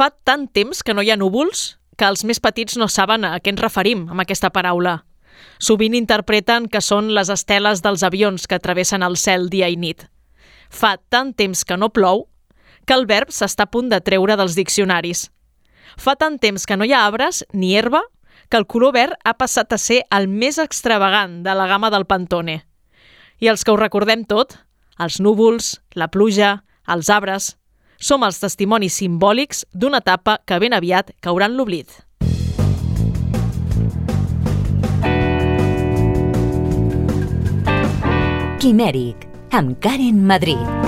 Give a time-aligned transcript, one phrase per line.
[0.00, 3.34] Fa tant temps que no hi ha núvols que els més petits no saben a
[3.36, 4.94] què ens referim amb aquesta paraula.
[5.60, 10.06] Sovint interpreten que són les esteles dels avions que travessen el cel dia i nit.
[10.72, 12.24] Fa tant temps que no plou
[12.88, 15.26] que el verb s'està a punt de treure dels diccionaris.
[16.00, 18.00] Fa tant temps que no hi ha arbres ni herba
[18.48, 22.08] que el color verd ha passat a ser el més extravagant de la gamma del
[22.08, 22.62] Pantone.
[23.36, 24.56] I els que ho recordem tot,
[24.96, 27.58] els núvols, la pluja, els arbres,
[28.00, 31.92] som els testimonis simbòlics d'una etapa que ben aviat caurà en l'oblit.
[38.60, 40.80] Quimèric, amb Karen Madrid.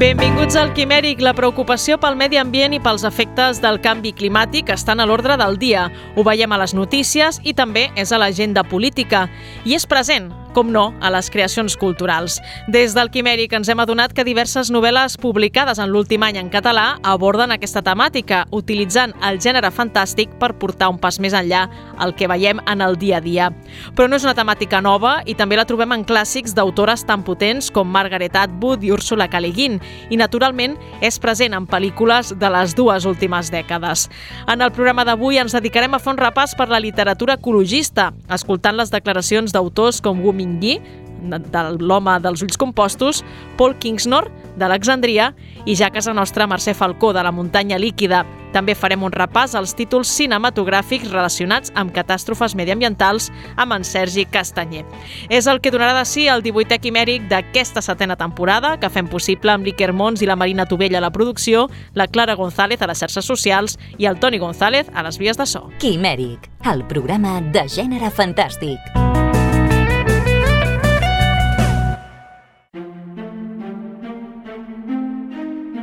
[0.00, 1.20] Benvinguts al Quimèric.
[1.20, 5.58] La preocupació pel medi ambient i pels efectes del canvi climàtic estan a l'ordre del
[5.60, 5.90] dia.
[6.16, 9.26] Ho veiem a les notícies i també és a l'agenda política.
[9.68, 12.40] I és present, com no, a les creacions culturals.
[12.68, 16.98] Des del Quimèric ens hem adonat que diverses novel·les publicades en l'últim any en català
[17.06, 21.66] aborden aquesta temàtica, utilitzant el gènere fantàstic per portar un pas més enllà
[22.02, 23.50] el que veiem en el dia a dia.
[23.94, 27.70] Però no és una temàtica nova i també la trobem en clàssics d'autores tan potents
[27.70, 29.40] com Margaret Atwood i Úrsula K.
[29.40, 29.78] Le Guin,
[30.10, 34.08] i, naturalment, és present en pel·lícules de les dues últimes dècades.
[34.50, 38.78] En el programa d'avui ens dedicarem a fer un repàs per la literatura ecologista, escoltant
[38.78, 40.80] les declaracions d'autors com Wu Mingyi,
[41.20, 43.24] de l'home dels ulls compostos,
[43.58, 48.24] Paul Kingsnor, d'Alexandria, i ja a casa nostra Mercè Falcó, de la muntanya líquida.
[48.50, 54.82] També farem un repàs als títols cinematogràfics relacionats amb catàstrofes mediambientals amb en Sergi Castanyer.
[55.28, 59.54] És el que donarà de si el 18è quimèric d'aquesta setena temporada, que fem possible
[59.54, 63.04] amb l'Iker Mons i la Marina Tovella a la producció, la Clara González a les
[63.04, 65.68] xarxes socials i el Toni González a les vies de so.
[65.78, 68.99] Quimèric, el programa de gènere fantàstic.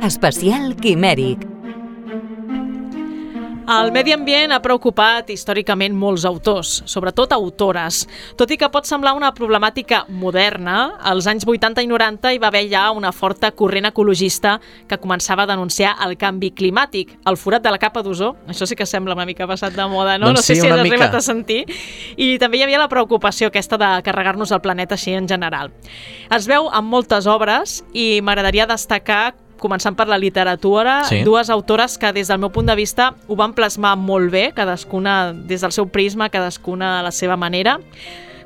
[0.08, 1.58] Especial Quimèric
[3.68, 7.98] el medi ambient ha preocupat històricament molts autors, sobretot autores.
[8.40, 12.48] Tot i que pot semblar una problemàtica moderna, als anys 80 i 90 hi va
[12.48, 14.54] haver ja una forta corrent ecologista
[14.88, 18.30] que començava a denunciar el canvi climàtic, el forat de la capa d'ozó.
[18.48, 20.30] Això sí que sembla una mica passat de moda, no?
[20.30, 20.94] Doncs no sé sí, si has mica.
[20.94, 21.58] arribat a sentir.
[22.16, 25.68] I també hi havia la preocupació aquesta de carregar-nos el planeta així en general.
[26.32, 31.22] Es veu en moltes obres i m'agradaria destacar començant per la literatura, Sí.
[31.24, 35.32] dues autores que des del meu punt de vista ho van plasmar molt bé, cadascuna
[35.32, 37.78] des del seu prisma, cadascuna a la seva manera.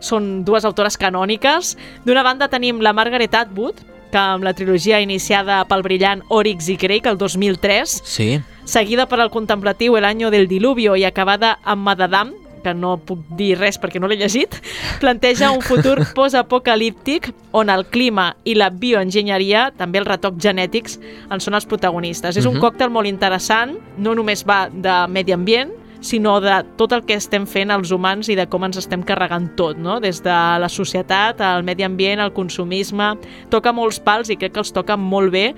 [0.00, 1.76] Són dues autores canòniques.
[2.04, 3.74] D'una banda tenim la Margaret Atwood,
[4.10, 9.20] que amb la trilogia iniciada pel brillant Oryx i Craig el 2003, Sí, seguida per
[9.20, 13.78] el contemplatiu El año del diluvio i acabada amb Madadam, que no puc dir res
[13.80, 14.54] perquè no l'he llegit,
[15.00, 20.98] planteja un futur postapocalíptic on el clima i la bioenginyeria, també els retocs genètics,
[21.30, 22.36] en són els protagonistes.
[22.36, 22.60] És un Mhm.
[22.62, 25.70] còctel molt interessant, no només va de medi ambient,
[26.02, 29.54] sinó de tot el que estem fent els humans i de com ens estem carregant
[29.56, 30.00] tot, no?
[30.00, 33.16] des de la societat, el medi ambient, el consumisme,
[33.50, 35.54] toca molts pals i crec que els toca molt bé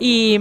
[0.00, 0.38] i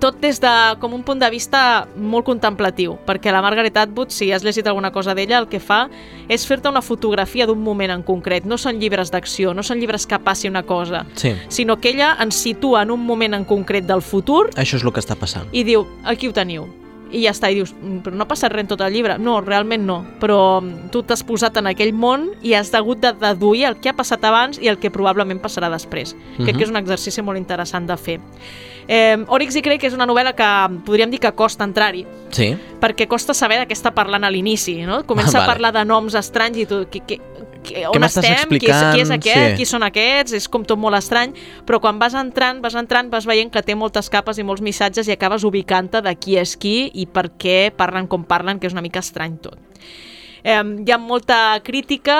[0.00, 4.30] tot des de com un punt de vista molt contemplatiu, perquè la Margaret Atwood, si
[4.32, 5.86] has llegit alguna cosa d'ella, el que fa
[6.28, 8.46] és fer-te una fotografia d'un moment en concret.
[8.46, 11.34] No són llibres d'acció, no són llibres que passi una cosa, sí.
[11.48, 14.92] sinó que ella ens situa en un moment en concret del futur Això és el
[14.92, 15.48] que està passant.
[15.52, 16.68] i diu, aquí ho teniu.
[17.10, 19.18] I ja està, i dius, "Mm, però no ha passat res en tot el llibre.
[19.18, 23.12] No, realment no, però mm, tu t'has posat en aquell món i has hagut de
[23.14, 26.14] deduir el que ha passat abans i el que probablement passarà després.
[26.36, 26.58] Crec Mhm.
[26.58, 28.20] que és un exercici molt interessant de fer.
[28.90, 33.06] Eh, Oryx i Craig és una novel·la que podríem dir que costa entrar-hi, Sí, perquè
[33.06, 35.04] costa saber de què està parlant a l'inici, no?
[35.04, 35.44] Comença Vale.
[35.44, 37.20] a parlar de noms estranys i tu, qui, qui,
[37.68, 39.56] qui, on m'estàs estem, qui és, qui és aquest, Sí.
[39.60, 41.32] qui són aquests, és com tot molt estrany,
[41.68, 45.08] però quan vas entrant, vas entrant, vas veient que té moltes capes i molts missatges
[45.08, 48.72] i acabes ubicant-te de qui és qui i per què parlen com parlen, que és
[48.76, 49.58] una mica estrany tot.
[50.44, 52.16] Eh, hi ha molta crítica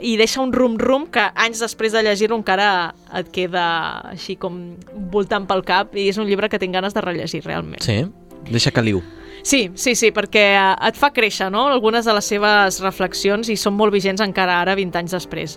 [0.00, 3.64] eh, i deixa un rum-rum que anys després de llegir-lo encara et queda
[4.12, 4.76] així com
[5.10, 7.82] voltant pel cap i és un llibre que tinc ganes de rellegir realment.
[7.82, 8.04] sí.
[8.50, 9.02] Deixa caliu.
[9.42, 11.68] Sí, sí, sí, perquè eh, et fa créixer no?
[11.72, 15.56] algunes de les seves reflexions i són molt vigents encara ara, 20 anys després.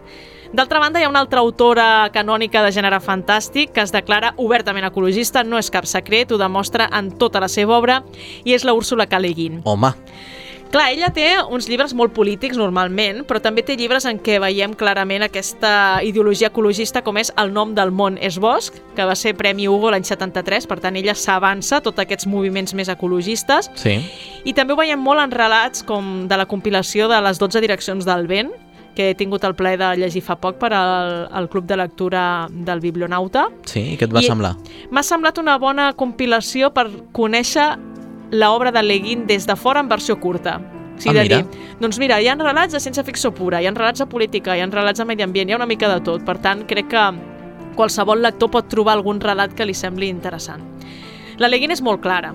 [0.53, 4.85] D'altra banda, hi ha una altra autora canònica de gènere fantàstic que es declara obertament
[4.85, 8.03] ecologista, no és cap secret, ho demostra en tota la seva obra,
[8.45, 9.19] i és la Úrsula K.
[9.19, 9.61] Le Guin.
[9.65, 9.95] Home,
[10.73, 14.71] Clar, ella té uns llibres molt polítics normalment, però també té llibres en què veiem
[14.73, 19.35] clarament aquesta ideologia ecologista com és El nom del món és bosc, que va ser
[19.37, 23.99] Premi Hugo l'any 73, per tant ella s'avança tots aquests moviments més ecologistes, sí.
[24.49, 28.09] i també ho veiem molt en relats com de la compilació de les 12 direccions
[28.09, 28.49] del vent,
[28.97, 32.47] que he tingut el plaer de llegir fa poc per al, al Club de Lectura
[32.49, 33.47] del Biblionauta.
[33.69, 34.55] Sí, i què et va I- semblar?
[34.89, 37.71] M'ha semblat una bona compilació per conèixer
[38.33, 40.57] l'obra de Leguin des de fora en versió curta.
[40.97, 41.37] O sigui, Ah, de mira.
[41.37, 44.61] dir, doncs mira, hi ha relats de ciència-ficció pura, hi ha relats de política, hi
[44.61, 46.23] ha relats de medi ambient, hi ha una mica de tot.
[46.25, 47.05] Per tant, crec que
[47.75, 50.61] qualsevol lector pot trobar algun relat que li sembli interessant.
[51.39, 52.33] La Leguin és molt clara.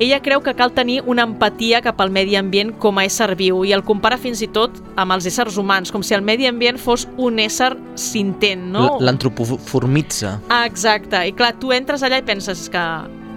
[0.00, 3.64] Ella creu que cal tenir una empatia cap al medi ambient com a ésser viu
[3.68, 6.78] i el compara fins i tot amb els éssers humans, com si el medi ambient
[6.78, 8.96] fos un ésser sintent, no?
[9.00, 10.40] L'antropoformitza.
[10.48, 11.20] Ah, exacte.
[11.28, 12.84] I clar, tu entres allà i penses que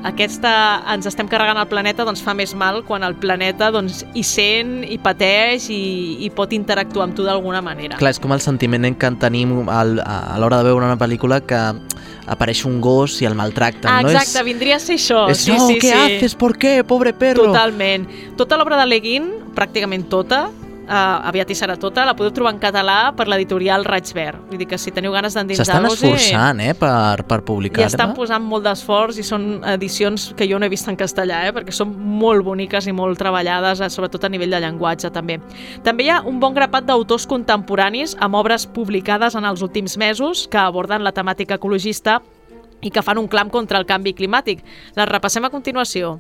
[0.04, 0.52] aquesta
[0.94, 4.82] ens estem carregant el planeta doncs fa més mal quan el planeta doncs hi sent,
[4.84, 5.84] hi pateix i,
[6.26, 7.98] i pot interactuar amb tu d'alguna manera.
[8.02, 11.40] Clar, és com el sentiment que en tenim al, a, l'hora de veure una pel·lícula
[11.48, 11.62] que
[12.28, 14.12] apareix un gos i el maltracten, ah, no?
[14.12, 15.26] exacte, vindria a ser això.
[15.32, 16.00] És, sí, no, sí, què sí.
[16.00, 16.36] haces?
[16.40, 16.82] ¿Por qué?
[16.88, 17.50] Pobre perro.
[17.52, 18.08] Totalment.
[18.40, 20.46] Tota l'obra de Leguin, pràcticament tota,
[20.88, 24.42] uh, aviat hi serà tota, la podeu trobar en català per l'editorial Raig Verd.
[24.50, 25.96] Vull dir que si teniu ganes S'estan d'endinsar-vos...
[26.02, 27.88] esforçant, eh, per, per I publicar-la.
[27.92, 31.56] estan posant molt d'esforç i són edicions que jo no he vist en castellà, eh?
[31.56, 35.40] perquè són molt boniques i molt treballades, eh, sobretot a nivell de llenguatge també.
[35.84, 40.48] També hi ha un bon grapat d'autors contemporanis amb obres publicades en els últims mesos
[40.52, 42.22] que aborden la temàtica ecologista
[42.84, 44.64] i que fan un clam contra el canvi climàtic.
[44.98, 46.18] Les repassem a continuació.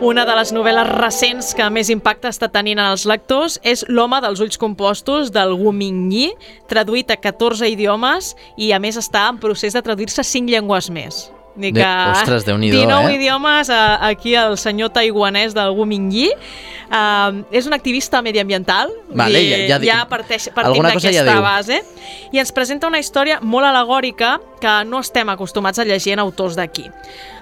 [0.00, 4.16] Una de les novel·les recents que més impacte està tenint en els lectors és L'home
[4.24, 6.30] dels ulls compostos del Wu Mingyi,
[6.72, 10.88] traduït a 14 idiomes i a més està en procés de traduir-se a 5 llengües
[10.88, 11.20] més.
[11.54, 13.14] Vull dir De- ostres, Déu-n'hi-do, 19 eh?
[13.16, 16.30] idiomes a, aquí el senyor taiwanès del Wu Mingyi.
[16.90, 18.90] Uh, és un activista mediambiental.
[19.14, 21.42] Vale, dir, ja- ja ja parteix, partim ja d'aquesta diu.
[21.42, 21.82] base.
[22.32, 26.56] I ens presenta una història molt alegòrica que no estem acostumats a llegir en autors
[26.58, 26.88] d'aquí.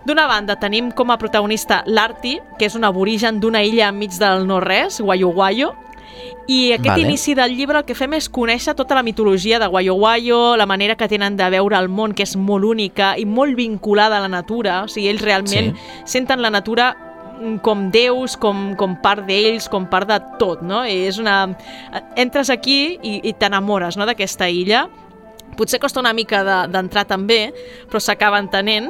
[0.04, 4.46] D'una banda, tenim com a protagonista l'Arti, que és un aborigen d'una illa enmig del
[4.46, 5.74] no-res, Guayo Guayo,
[6.46, 7.02] i aquest Vale.
[7.02, 10.66] inici del llibre el que fem és conèixer tota la mitologia de Guayo Guayo, la
[10.66, 14.20] manera que tenen de veure el món, que és molt única i molt vinculada a
[14.24, 14.82] la natura.
[14.84, 15.74] O sigui, ells realment
[16.08, 16.94] senten la natura
[17.40, 20.84] mm, com déus, com, com part d'ells, com part de tot, no?
[20.86, 21.42] I és una...
[22.16, 24.86] Entres aquí i, i t'enamores no, d'aquesta illa.
[25.58, 27.52] Potser costa una mica de- d'entrar també,
[27.90, 28.88] però s'acaba entenent.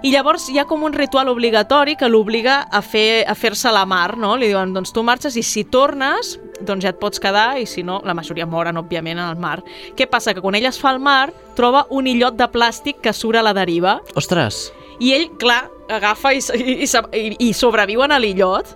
[0.00, 3.72] I llavors hi ha com un ritual obligatori que l'obliga a fer a fer-se a
[3.74, 4.32] la mar, no?
[4.40, 7.84] Li diuen, doncs tu marxes i si tornes, doncs ja et pots quedar i si
[7.84, 9.58] no, la majoria moren, òbviament, al mar.
[9.98, 10.32] Què passa?
[10.32, 13.44] Que quan ell es fa al mar, troba un illot de plàstic que surt a
[13.44, 14.70] la deriva Ostres,
[15.04, 18.72] i ell, clar, agafa i, i, i, i sobreviuen a l'illot.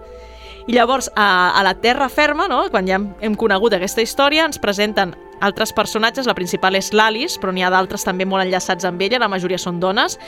[0.68, 2.66] I llavors, a, a la terra ferma, no?
[2.72, 7.40] quan ja hem, hem conegut aquesta història, ens presenten altres personatges, la principal és l'Alice,
[7.40, 10.18] però n'hi ha d'altres també molt enllaçats amb ella, la majoria són dones,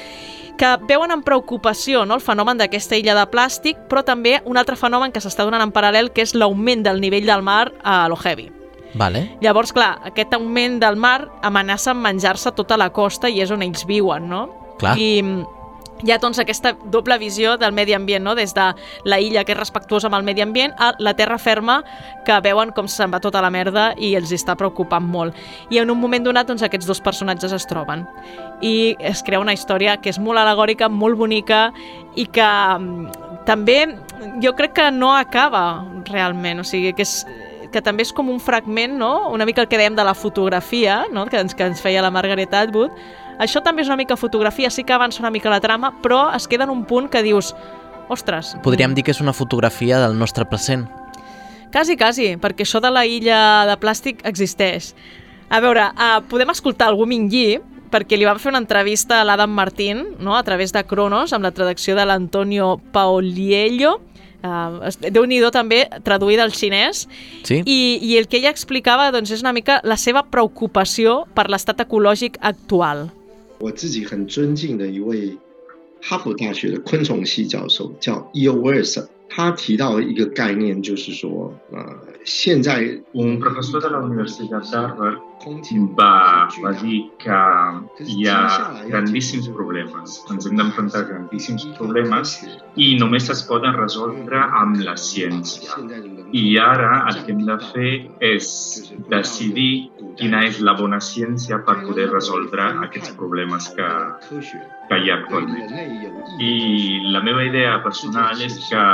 [0.56, 2.16] que veuen amb preocupació no?
[2.16, 5.72] el fenomen d'aquesta illa de plàstic, però també un altre fenomen que s'està donant en
[5.74, 8.50] paral·lel, que és l'augment del nivell del mar a lo heavy.
[8.94, 9.36] vale.
[9.42, 13.62] Llavors, clar, aquest augment del mar amenaça amb menjar-se tota la costa i és on
[13.62, 14.46] ells viuen, no?
[14.80, 14.96] Clar.
[14.96, 15.44] I mm,
[16.04, 18.34] hi ha doncs aquesta doble visió del medi ambient, no?
[18.36, 18.66] des de
[19.04, 21.78] la illa que és respectuosa amb el medi ambient a la terra ferma
[22.26, 25.36] que veuen com se'n va tota la merda i els està preocupant molt.
[25.70, 28.04] I en un moment donat doncs, aquests dos personatges es troben
[28.60, 31.70] i es crea una història que és molt alegòrica, molt bonica
[32.14, 33.80] i que mm, també
[34.44, 37.22] jo crec que no acaba realment, o sigui que és
[37.72, 39.28] que també és com un fragment, no?
[39.34, 41.26] una mica el que dèiem de la fotografia, no?
[41.26, 42.94] que, ens, que ens feia la Margaret Atwood,
[43.38, 46.48] això també és una mica fotografia, sí que avança una mica la trama, però es
[46.48, 47.54] queda en un punt que dius,
[48.08, 48.54] ostres...
[48.64, 50.86] Podríem dir que és una fotografia del nostre present.
[51.72, 54.94] Quasi, quasi, perquè això de la illa de plàstic existeix.
[55.50, 57.58] A veure, uh, podem escoltar el Wu Mingyi,
[57.92, 60.36] perquè li van fer una entrevista a l'Adam Martín, no?
[60.36, 63.98] a través de Cronos, amb la traducció de l'Antonio Paoliello,
[64.46, 67.06] uh, Déu-n'hi-do també, traduïda al xinès,
[67.46, 67.60] Sí?
[67.66, 71.84] i, i el que ella explicava doncs, és una mica la seva preocupació per l'estat
[71.84, 73.10] ecològic actual.
[73.58, 75.36] 我自己很尊敬的一位
[76.00, 78.54] 哈佛大学的昆虫系教授叫 E.O.
[78.56, 82.82] Wilson，他提到一个概念，就是说，呃，现在
[83.14, 85.22] Un professor de la Universitat d'Harvard
[85.98, 87.38] va, va dir que
[88.02, 88.40] hi ha
[88.88, 92.34] grandíssims problemes, ens hem d'enfrontar a grandíssims problemes
[92.76, 95.78] i només es poden resoldre amb la ciència.
[96.32, 97.92] I ara el que hem de fer
[98.32, 98.48] és
[99.08, 99.70] decidir
[100.18, 103.90] quina és la bona ciència per poder resoldre aquests problemes que,
[104.90, 105.78] que hi ha actualment.
[106.42, 106.52] I
[107.14, 108.84] la meva idea personal és que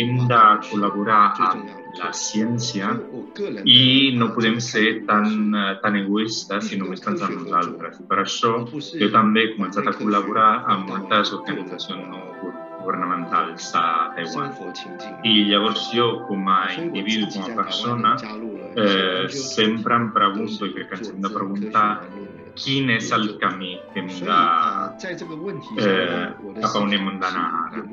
[0.00, 2.92] hem de col·laborar amb la ciència
[3.64, 8.00] i no podem ser tan, eh, tan egoistes i només pensar en nosaltres.
[8.08, 8.54] Per això
[9.02, 12.24] jo també he començat a col·laborar amb moltes organitzacions no
[12.88, 14.54] governamentals a Taiwan.
[15.24, 18.16] I llavors jo, com a individu, com a persona,
[18.76, 21.88] eh, sempre em pregunto, i crec que ens hem de preguntar,
[22.58, 24.38] quin és el camí que hem de...
[25.84, 26.24] Eh,
[26.62, 27.84] cap a on hem d'anar ara.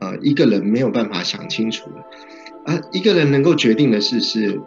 [0.00, 4.60] 有没有路可以退的问题，因为是呃一个人没有办法想清楚的，啊，一个人能够决定的是是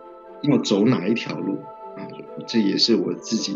[0.44, 1.58] 要走哪一条路
[1.98, 2.06] 啊，
[2.48, 3.56] 这也是我自己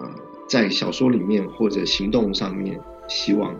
[0.00, 0.10] 啊
[0.48, 3.54] 在小说里面或者行动上面希望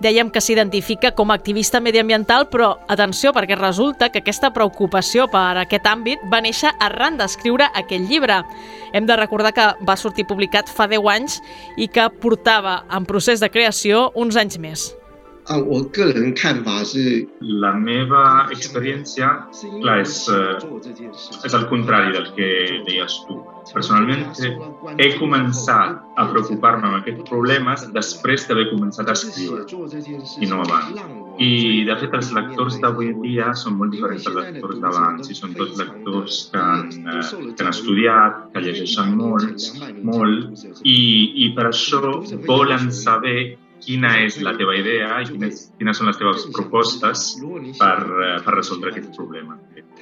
[0.00, 5.56] Dèiem que s'identifica com a activista mediambiental, però atenció, perquè resulta que aquesta preocupació per
[5.62, 8.42] aquest àmbit va néixer arran d'escriure aquest llibre.
[8.92, 11.38] Hem de recordar que va sortir publicat fa 10 anys
[11.78, 14.96] i que portava en procés de creació uns anys més.
[15.48, 19.44] 啊，我个人看法是，la meva experiència,
[19.82, 20.24] clar, és,
[21.44, 22.46] és el contrari del que
[22.86, 23.36] deies tu.
[23.74, 24.22] Personalment,
[24.96, 29.66] he començat a preocupar-me amb aquests problemes després d'haver començat a escriure,
[30.40, 31.02] i no abans.
[31.36, 35.36] I, de fet, els lectors d'avui en dia són molt diferents dels lectors d'abans, i
[35.36, 39.68] són tots lectors que han, eh, que han estudiat, que llegeixen molt,
[40.08, 40.98] molt, i,
[41.44, 42.16] i per això
[42.48, 47.25] volen saber quina és la teva idea i quines, quines són les teves propostes
[47.79, 49.57] per, eh, per resoldre aquest problema.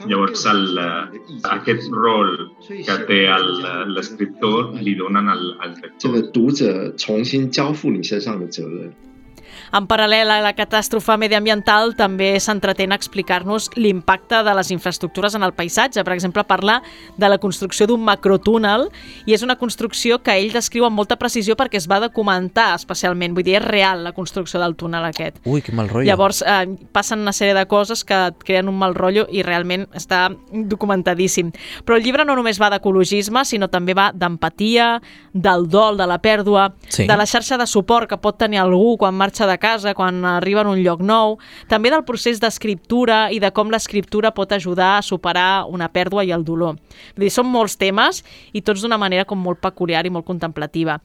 [0.06, 1.22] Llavors, el, eh,
[1.56, 2.36] aquest rol
[2.68, 3.24] que té
[3.96, 5.98] l'escriptor li donen al, al lector.
[9.74, 15.44] En paral·lel a la catàstrofe mediambiental, també s'entretén a explicar-nos l'impacte de les infraestructures en
[15.44, 16.04] el paisatge.
[16.04, 16.82] Per exemple, parla
[17.18, 18.88] de la construcció d'un macrotúnel
[19.26, 23.36] i és una construcció que ell descriu amb molta precisió perquè es va documentar especialment.
[23.36, 25.42] Vull dir, és real la construcció del túnel aquest.
[25.46, 26.08] Ui, que mal rotllo.
[26.08, 29.88] Llavors, eh, passen una sèrie de coses que et creen un mal rotllo i realment
[29.98, 31.52] està documentadíssim.
[31.86, 35.02] Però el llibre no només va d'ecologisme, sinó també va d'empatia,
[35.34, 37.08] del dol, de la pèrdua, sí.
[37.08, 40.62] de la xarxa de suport que pot tenir algú quan marxa de casa, quan arriba
[40.62, 41.38] en un lloc nou,
[41.72, 46.34] també del procés d'escriptura i de com l'escriptura pot ajudar a superar una pèrdua i
[46.36, 46.78] el dolor.
[47.16, 48.24] Vull dir, són molts temes
[48.54, 51.00] i tots d'una manera com molt peculiar i molt contemplativa.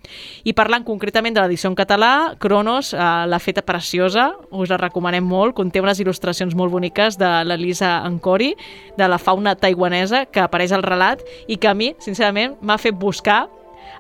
[0.44, 5.24] I parlant concretament de l'edició en català, Cronos eh, l'ha feta preciosa, us la recomanem
[5.24, 8.52] molt, conté unes il·lustracions molt boniques de l'Elisa Ancori,
[8.98, 12.98] de la fauna taiwanesa, que apareix al relat i que a mi, sincerament, m'ha fet
[12.98, 13.46] buscar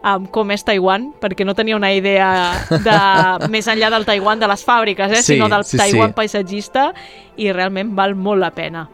[0.02, 2.30] um, com és Taiwan, perquè no tenia una idea
[2.70, 2.98] de
[3.52, 6.18] més enllà del Taiwan de les fàbriques, eh, sí, sinó del sí, Taiwan sí.
[6.22, 6.90] paisatgista,
[7.36, 8.88] i realment val molt la pena.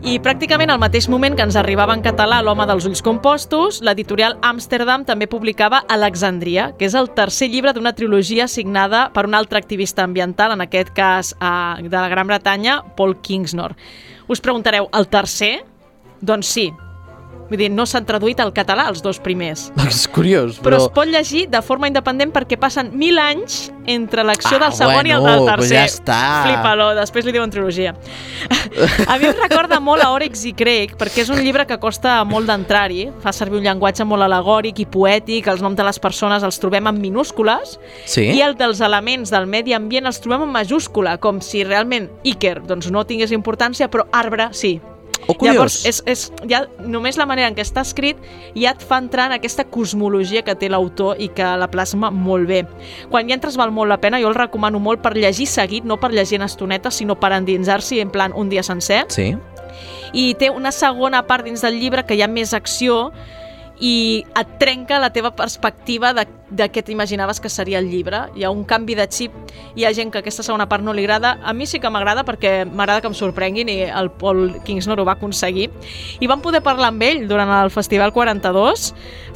[0.00, 4.38] I pràcticament al mateix moment que ens arribava en català L'home dels ulls compostos, l'editorial
[4.48, 9.60] Amsterdam també publicava Alexandria, que és el tercer llibre d'una trilogia signada per un altre
[9.60, 13.76] activista ambiental, en aquest cas eh, de la Gran Bretanya, Paul Kingsnor.
[14.26, 15.66] Us preguntareu, el tercer?
[16.20, 16.70] Doncs sí.
[17.50, 19.66] Vull dir, no s'han traduït al català els dos primers.
[19.88, 20.70] És curiós, però...
[20.70, 24.76] Però es pot llegir de forma independent perquè passen mil anys entre l'acció ah, del
[24.76, 25.64] segon bueno, i el del tercer.
[25.64, 26.18] Pues ja està.
[26.44, 27.96] Flipa-lo, després li diuen trilogia.
[29.10, 32.20] a mi em recorda molt a Oryx i Craig, perquè és un llibre que costa
[32.28, 36.46] molt d'entrar-hi, fa servir un llenguatge molt alegòric i poètic, els noms de les persones
[36.46, 38.28] els trobem en minúscules, sí?
[38.30, 42.60] i el dels elements del medi ambient els trobem en majúscula, com si realment Iker
[42.62, 44.76] doncs, no tingués importància, però arbre sí.
[45.26, 45.54] Oh, curiós.
[45.54, 48.18] Llavors, és, és, ja, només la manera en què està escrit
[48.56, 52.48] ja et fa entrar en aquesta cosmologia que té l'autor i que la plasma molt
[52.50, 52.62] bé.
[53.12, 56.00] Quan hi entres val molt la pena, jo el recomano molt per llegir seguit, no
[56.00, 59.04] per llegir en estonetes, sinó per endinsar-s'hi en plan un dia sencer.
[59.12, 59.34] Sí.
[60.12, 63.10] I té una segona part dins del llibre que hi ha més acció,
[63.80, 68.26] i et trenca la teva perspectiva de, de què t'imaginaves que seria el llibre.
[68.36, 69.34] Hi ha un canvi de xip,
[69.74, 71.38] hi ha gent que aquesta segona part no li agrada.
[71.42, 75.08] A mi sí que m'agrada perquè m'agrada que em sorprenguin i el Paul Kingsnor ho
[75.08, 75.70] va aconseguir.
[76.20, 78.90] I vam poder parlar amb ell durant el Festival 42.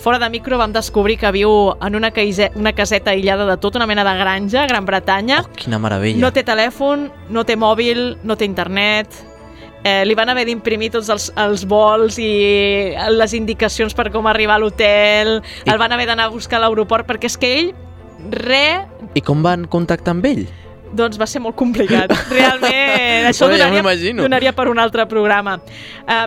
[0.04, 3.76] Fora de micro vam descobrir que viu en una, caise, una caseta aïllada de tot,
[3.80, 5.40] una mena de granja, Gran Bretanya.
[5.44, 6.20] Oh, quina meravella.
[6.20, 9.24] No té telèfon, no té mòbil, no té internet,
[9.84, 12.32] eh, li van haver d'imprimir tots els, els vols i
[13.14, 15.70] les indicacions per com arribar a l'hotel, I...
[15.70, 17.70] el van haver d'anar a buscar a l'aeroport, perquè és que ell,
[18.32, 18.64] re...
[19.14, 20.46] I com van contactar amb ell?
[20.94, 22.12] Doncs va ser molt complicat.
[22.32, 25.58] Realment, això bueno, donaria, ja donaria per un altre programa.
[26.06, 26.26] Eh,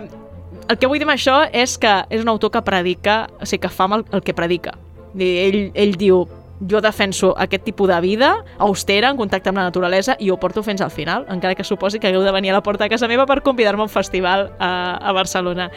[0.68, 3.64] el que vull dir amb això és que és un autor que predica, o sigui,
[3.64, 4.76] que fa el, el que predica.
[5.18, 6.26] Ell, ell diu,
[6.60, 10.62] jo defenso aquest tipus de vida austera, en contacte amb la naturalesa, i ho porto
[10.62, 13.08] fins al final, encara que suposi que hagueu de venir a la porta de casa
[13.08, 15.70] meva per convidar-me a un festival a, a Barcelona.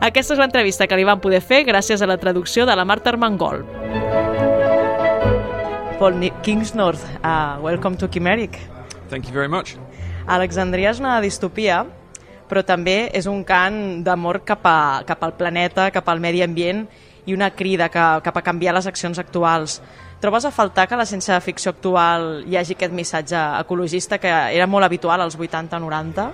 [0.00, 3.12] Aquesta és l'entrevista que li vam poder fer gràcies a la traducció de la Marta
[3.12, 3.64] Armengol.
[5.98, 8.58] Paul Kingsnorth, uh, welcome to Chimeric.
[9.08, 9.76] Thank you very much.
[10.26, 11.84] Alexandria és una distopia,
[12.48, 16.86] però també és un cant d'amor cap, a, cap al planeta, cap al medi ambient,
[17.26, 19.80] i una crida que, cap a canviar les accions actuals.
[20.22, 24.86] Trobes a faltar que la ciència-ficció actual hi hagi aquest missatge ecologista que era molt
[24.86, 26.26] habitual als 80-90?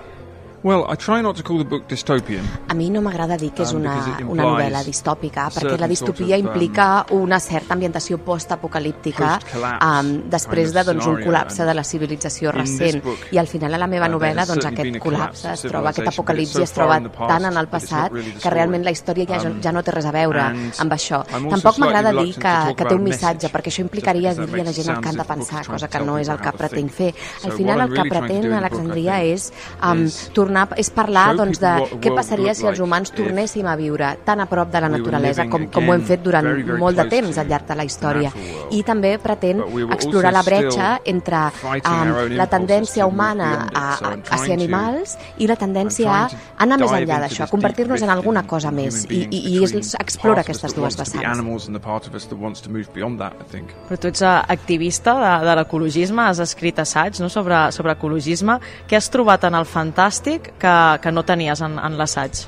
[0.61, 2.43] Well, I try not to call the book dystopian.
[2.67, 3.93] A mi no m'agrada dir que és um, una,
[4.27, 10.83] una novel·la distòpica, perquè la distopia um, implica una certa ambientació post-apocalíptica um, després de
[10.83, 12.99] doncs, un col·lapse de la civilització recent.
[13.31, 16.65] I al final a la meva uh, novel·la doncs, aquest col·lapse es troba, aquest apocalipsi
[16.65, 20.11] es troba tant en el passat que realment la història ja, ja no té res
[20.11, 21.21] a veure amb això.
[21.31, 24.91] Tampoc m'agrada dir que, que té un missatge, perquè això implicaria dir-li a la gent
[24.91, 27.11] el que han de pensar, cosa que no és el que pretenc fer.
[27.47, 30.03] Al final el que pretén Alexandria és um,
[30.35, 34.41] tornar tornar, és parlar doncs, de què passaria si els humans tornéssim a viure tan
[34.41, 36.47] a prop de la naturalesa com, com ho hem fet durant
[36.79, 38.31] molt de temps al llarg de la història.
[38.73, 39.61] I també pretén
[39.93, 41.43] explorar la bretxa entre
[41.79, 46.27] um, la tendència humana a, a, a ser animals i la tendència a
[46.65, 49.03] anar més enllà d'això, a convertir-nos en alguna cosa més.
[49.09, 51.23] I, i, i és, explora aquestes dues vessants.
[53.89, 58.59] Però tu ets activista de, de l'ecologisme, has escrit assaig no, sobre, sobre ecologisme.
[58.89, 62.45] Què has trobat en el fantàstic que, que no tenies en, en l'assaig?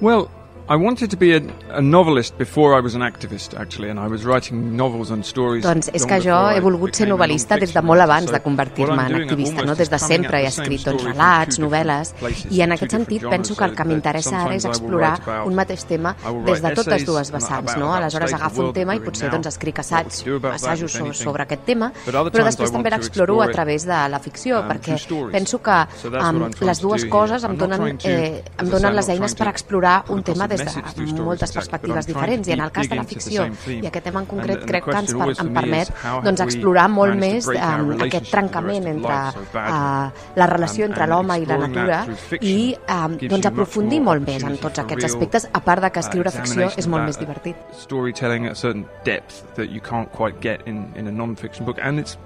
[0.00, 0.28] Well,
[0.68, 4.08] I wanted to be a, a novelist before I was an activist, actually, and I
[4.08, 5.62] was writing novels and stories.
[5.62, 9.14] Doncs és que jo he volgut ser novel·lista des de molt abans de convertir-me en
[9.20, 9.76] activista, no?
[9.78, 12.10] Des de sempre he escrit doncs, relats, novel·les,
[12.50, 15.12] i en aquest sentit penso que el que m'interessa ara és explorar
[15.44, 16.16] un mateix tema
[16.48, 17.92] des de totes dues vessants, no?
[17.94, 22.74] Aleshores agafo un tema i potser doncs escric assaigs, assajos sobre aquest tema, però després
[22.74, 24.98] també l'exploro a través de la ficció, perquè
[25.30, 25.78] penso que
[26.10, 30.50] um, les dues coses em donen, eh, em donen les eines per explorar un tema
[30.55, 34.08] des des de moltes perspectives diferents i en el cas de la ficció i aquest
[34.08, 35.92] tema en concret crec que ens per, em permet
[36.24, 39.18] doncs, explorar molt més um, aquest trencament entre
[39.62, 42.02] uh, la relació entre l'home i la natura
[42.40, 46.32] i um, doncs, aprofundir molt més en tots aquests aspectes a part de que escriure
[46.34, 47.56] ficció és molt més divertit.
[47.86, 51.78] Storytelling at a certain depth that you can't quite get in, in a non-fiction book
[51.82, 52.16] and it's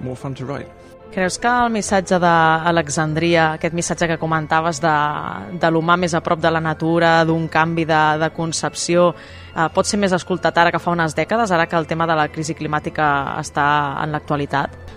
[0.00, 0.68] more fun to write.
[1.10, 4.92] Creus que el missatge d'Alexandria, aquest missatge que comentaves de,
[5.58, 9.08] de l'humà més a prop de la natura, d'un canvi de, de concepció,
[9.50, 12.14] eh, pot ser més escoltat ara que fa unes dècades, ara que el tema de
[12.14, 13.10] la crisi climàtica
[13.42, 13.66] està
[14.04, 14.89] en l'actualitat?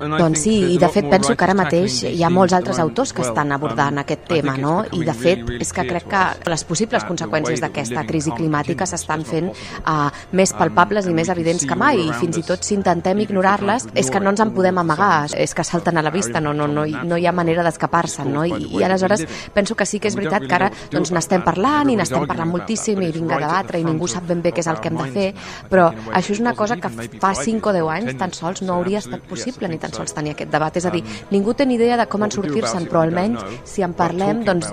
[0.00, 3.24] Doncs sí, i de fet penso que ara mateix hi ha molts altres autors que
[3.26, 4.74] estan abordant um, aquest tema, no?
[4.96, 9.50] I de fet és que crec que les possibles conseqüències d'aquesta crisi climàtica s'estan fent
[9.50, 13.88] uh, més palpables i més evidents que mai, i fins i tot si intentem ignorar-les
[13.98, 16.68] és que no ens en podem amagar, és que salten a la vista, no, no,
[16.70, 18.46] no, no hi ha manera d'escapar-se'n, no?
[18.46, 21.98] I, I aleshores penso que sí que és veritat que ara doncs n'estem parlant i
[21.98, 24.80] n'estem parlant moltíssim i vinga a debatre i ningú sap ben bé què és el
[24.80, 25.28] que hem de fer,
[25.70, 28.99] però això és una cosa que fa 5 o 10 anys tan sols no hauria
[29.00, 30.76] hauria estat possible ni tan sols tenir aquest debat.
[30.76, 33.96] És a dir, ningú té ni idea de com en sortir-se'n, però almenys si en
[33.96, 34.70] parlem, doncs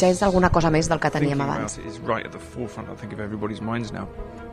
[0.00, 1.80] ja és alguna cosa més del que teníem abans.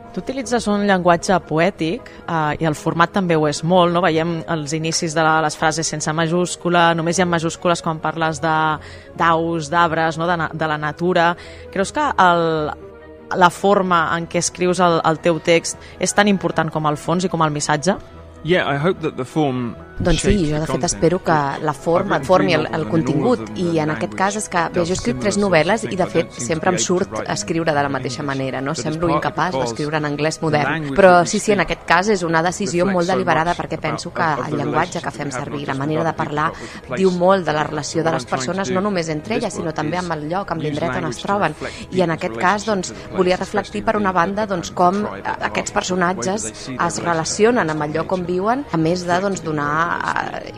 [0.08, 4.00] Tu utilitzes un llenguatge poètic eh, i el format també ho és molt, no?
[4.00, 9.68] Veiem els inicis de les frases sense majúscula, només hi ha majúscules quan parles d'aus,
[9.70, 10.26] d'arbres, no?
[10.30, 11.34] de, de la natura.
[11.74, 12.72] Creus que el,
[13.36, 17.28] la forma en què escrius el, el teu text és tan important com el fons
[17.28, 17.98] i com el missatge?
[18.44, 22.20] Yeah, I hope that the form doncs sí, jo de fet espero que la forma
[22.24, 25.38] formi el, el contingut i en aquest cas és que, bé, jo he escrit tres
[25.40, 28.76] novel·les i de fet sempre em surt escriure de la mateixa manera, no?
[28.78, 32.86] Semblo incapaç d'escriure en anglès modern, però sí, sí, en aquest cas és una decisió
[32.86, 36.50] molt deliberada perquè penso que el llenguatge que fem servir, la manera de parlar,
[36.94, 40.14] diu molt de la relació de les persones, no només entre elles, sinó també amb
[40.14, 41.58] el lloc, amb l'indret on es troben.
[41.90, 47.02] I en aquest cas, doncs, volia reflectir per una banda doncs, com aquests personatges es
[47.02, 49.87] relacionen amb el lloc on viuen, a més de doncs, donar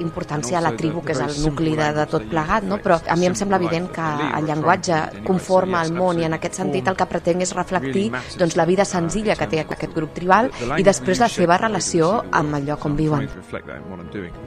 [0.02, 2.80] importància a la tribu, que és el nucli de, de tot plegat, no?
[2.82, 6.60] però a mi em sembla evident que el llenguatge conforma el món i en aquest
[6.60, 8.06] sentit el que pretenc és reflectir
[8.38, 12.58] doncs, la vida senzilla que té aquest grup tribal i després la seva relació amb
[12.58, 13.28] el lloc on viuen.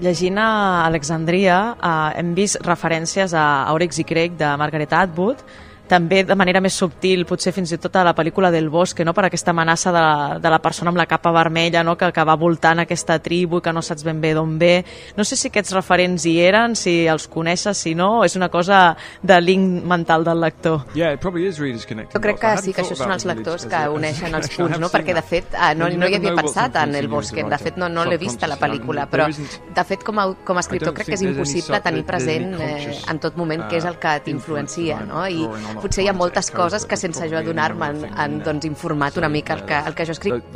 [0.04, 0.50] Llegint a
[0.86, 5.44] Alexandria eh, hem vist referències a Aurex i Craig de Margaret Atwood,
[5.88, 9.14] també de manera més subtil, potser fins i tot a la pel·lícula del bosque, no?
[9.14, 11.98] per aquesta amenaça de, la, de la persona amb la capa vermella no?
[12.00, 14.74] que, que va voltant aquesta tribu i que no saps ben bé d'on ve.
[15.18, 18.96] No sé si aquests referents hi eren, si els coneixes, si no, és una cosa
[19.22, 20.88] de link mental del lector.
[20.96, 24.80] Yeah, is Jo crec que sí, que això són els lectors que uneixen els punts,
[24.80, 24.90] no?
[24.94, 27.90] perquè de fet ah, no, no hi havia pensat en el bosque, de fet no,
[27.92, 31.12] no l'he vist a la pel·lícula, però de fet com a, com a escriptor crec
[31.12, 35.26] que és impossible tenir present eh, en tot moment què és el que t'influencia, no?
[35.28, 35.44] I
[35.82, 39.58] potser hi ha moltes coses que sense jo adonar-me han, han doncs, informat una mica
[39.58, 40.54] el que, el que jo escric.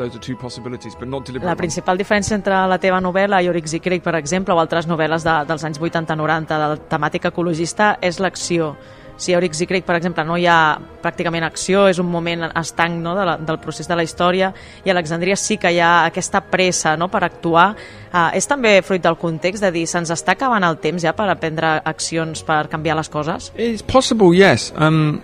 [1.43, 4.89] La principal diferència entre la teva novel·la i Orix i Cric, per exemple, o altres
[4.89, 8.75] novel·les de, dels anys 80-90 de temàtica ecologista és l'acció.
[9.17, 12.47] Si a Oryx i Creek, per exemple, no hi ha pràcticament acció, és un moment
[12.47, 14.51] estanc no, de la, del procés de la història,
[14.86, 17.71] i a Alexandria sí que hi ha aquesta pressa no, per actuar.
[18.08, 21.27] Uh, és també fruit del context de dir se'ns està acabant el temps ja per
[21.41, 23.51] prendre accions per canviar les coses?
[23.58, 24.71] It's possible, yes.
[24.77, 25.21] Um,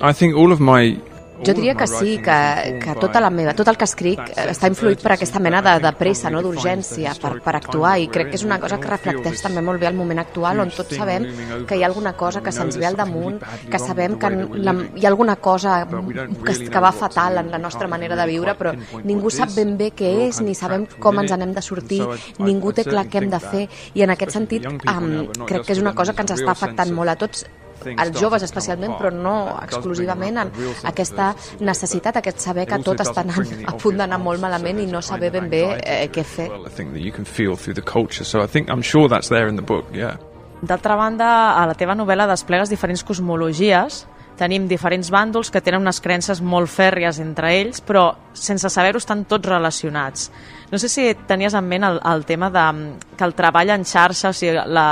[0.00, 0.96] I think all of my
[1.46, 2.38] jo diria que sí, que,
[2.82, 5.92] que tota la meva, tot el que escric està influït per aquesta mena de, de
[5.98, 9.64] pressa, no, d'urgència per, per actuar i crec que és una cosa que reflecteix també
[9.64, 11.26] molt bé el moment actual on tots sabem
[11.68, 15.06] que hi ha alguna cosa que se'ns ve al damunt, que sabem que la, hi
[15.06, 18.74] ha alguna cosa que, que va fatal en la nostra manera de viure però
[19.04, 22.02] ningú sap ben bé què és ni sabem com ens n'hem de sortir,
[22.38, 23.64] ningú té clar què hem de fer.
[23.96, 25.10] I en aquest sentit um,
[25.46, 27.46] crec que és una cosa que ens està afectant molt a tots
[27.96, 30.52] als joves especialment, però no exclusivament, en
[30.90, 35.02] aquesta necessitat, aquest saber que tot està anant, a punt d'anar molt malament i no
[35.02, 36.48] saber ben bé eh, què fer.
[40.60, 44.04] D'altra banda, a la teva novel·la desplegues diferents cosmologies,
[44.40, 49.26] tenim diferents bàndols que tenen unes creences molt fèrries entre ells, però sense saber-ho estan
[49.28, 50.30] tots relacionats.
[50.70, 52.64] No sé si tenies en ment el, el tema de
[53.16, 54.86] que el treball en xarxa, o sigui, la,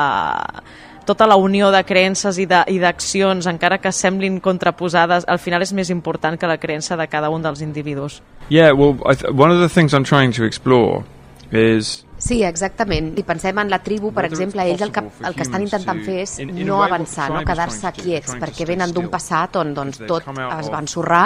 [1.09, 5.89] tota la unió de creences i d'accions, encara que semblin contraposades, al final és més
[5.95, 8.21] important que la creença de cada un dels individus.
[8.53, 11.05] Yeah, well, I th one of the things I'm trying to explore
[11.51, 13.13] is Sí, exactament.
[13.15, 16.17] Si pensem en la tribu, per exemple, ells el que, el que estan intentant fer
[16.25, 20.81] és no avançar, no quedar-se quiets, perquè venen d'un passat on doncs, tot es va
[20.83, 21.23] ensorrar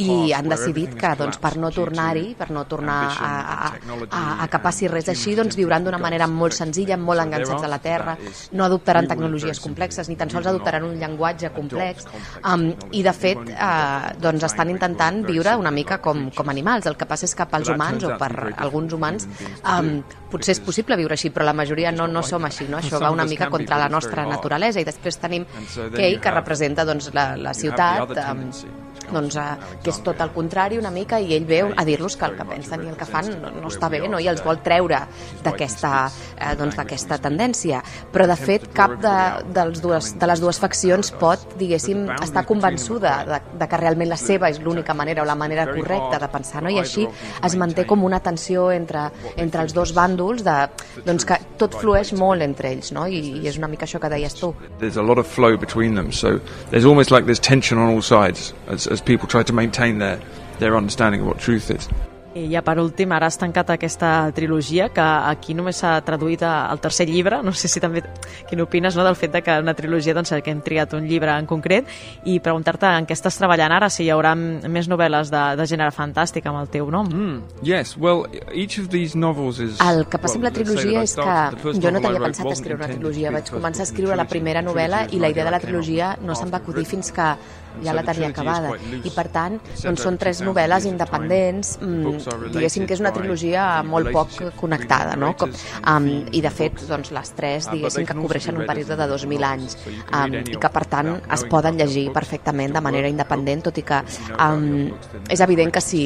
[0.00, 3.68] i han decidit que doncs, per no tornar-hi, per no tornar a, a,
[4.08, 7.70] a, a que passi res així, doncs viuran d'una manera molt senzilla, molt enganxats a
[7.70, 8.16] la terra,
[8.52, 12.08] no adoptaran tecnologies complexes, ni tan sols adoptaran un llenguatge complex,
[12.42, 16.88] um, i de fet uh, doncs estan intentant viure una mica com, com animals.
[16.90, 19.28] El que passa és que pels humans o per alguns humans
[19.62, 19.96] um,
[20.32, 22.80] potser és possible viure així, però la majoria no, no som així, no?
[22.82, 24.82] Això va una mica contra la nostra naturalesa.
[24.82, 25.46] I després tenim
[25.94, 28.10] Kay, que representa doncs, la, la ciutat,
[29.12, 32.28] doncs, eh, que és tot el contrari una mica i ell ve a dir-los que
[32.28, 34.20] el que pensen i el que fan no, no està bé no?
[34.20, 35.00] i els vol treure
[35.44, 36.78] d'aquesta eh, doncs,
[37.24, 37.80] tendència
[38.12, 39.16] però de fet cap de,
[39.54, 44.18] dels dues, de les dues faccions pot diguéssim estar convençuda de, de que realment la
[44.20, 46.72] seva és l'única manera o la manera correcta de pensar no?
[46.72, 47.06] i així
[47.44, 50.56] es manté com una tensió entre, entre els dos bàndols de,
[51.06, 53.06] doncs que tot flueix molt entre ells no?
[53.06, 55.94] I, i és una mica això que deies tu There's a lot of flow between
[55.94, 56.38] them so
[56.70, 60.18] there's almost like there's tension on all sides as, as people try to maintain their,
[60.58, 61.88] their understanding of what truth is.
[62.34, 66.80] I ja per últim, ara has tancat aquesta trilogia que aquí només s'ha traduït al
[66.82, 68.02] tercer llibre, no sé si també
[68.48, 71.30] quin opines no, del fet de que una trilogia doncs, que hem triat un llibre
[71.30, 71.86] en concret.
[72.26, 75.94] I preguntar-te en què estàs treballant ara, si hi haurà més novel·les de, de gènere
[75.94, 77.06] fantàstic amb el teu nom.
[77.06, 79.78] Mm, yes, well, each of these novels is...
[79.84, 83.30] El que passa amb la trilogia és que jo no tenia pensat escriure una trilogia,
[83.34, 86.50] vaig començar a escriure la primera novel·la i la idea de la trilogia no se'm
[86.50, 87.34] va acudir fins que
[87.82, 88.74] ja la tenia acabada.
[88.76, 94.10] I per tant doncs, són tres novel·les independents mm, diguéssim que és una trilogia molt
[94.14, 95.32] poc connectada, no?
[95.38, 95.52] Com,
[95.90, 99.78] um, I de fet, doncs, les tres, diguéssim que cobreixen un període de 2.000 anys.
[99.84, 104.00] um, i que per tant es poden llegir perfectament de manera independent, tot i que
[104.38, 104.92] um,
[105.30, 106.04] és evident que si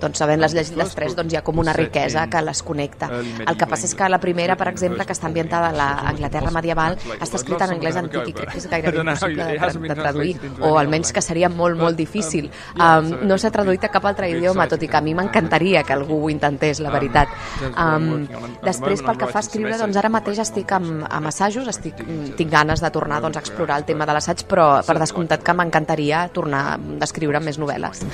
[0.00, 3.10] doncs, havent-les llegit les tres doncs, hi ha com una riquesa que les connecta.
[3.46, 6.98] El que passa és que la primera, per exemple, que està ambientada a l'Anglaterra medieval,
[7.18, 10.74] està escrita en anglès antic i crec que és gairebé impossible de, de traduir, o
[10.80, 12.50] almenys que seria molt, molt difícil.
[12.74, 15.94] Um, no s'ha traduït a cap altre idioma, tot i que a mi m'encantaria que
[15.96, 17.32] algú ho intentés, la veritat.
[17.70, 18.26] Um,
[18.64, 22.02] després, pel que fa a escriure, doncs ara mateix estic amb, amb assajos, estic,
[22.38, 25.56] tinc ganes de tornar doncs, a explorar el tema de l'assaig, però per descomptat que
[25.56, 28.04] m'encantaria tornar a escriure més novel·les.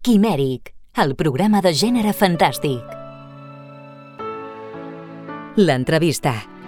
[0.00, 2.96] Quimèric, el programa de gènere fantàstic.
[5.60, 6.59] L'entrevista.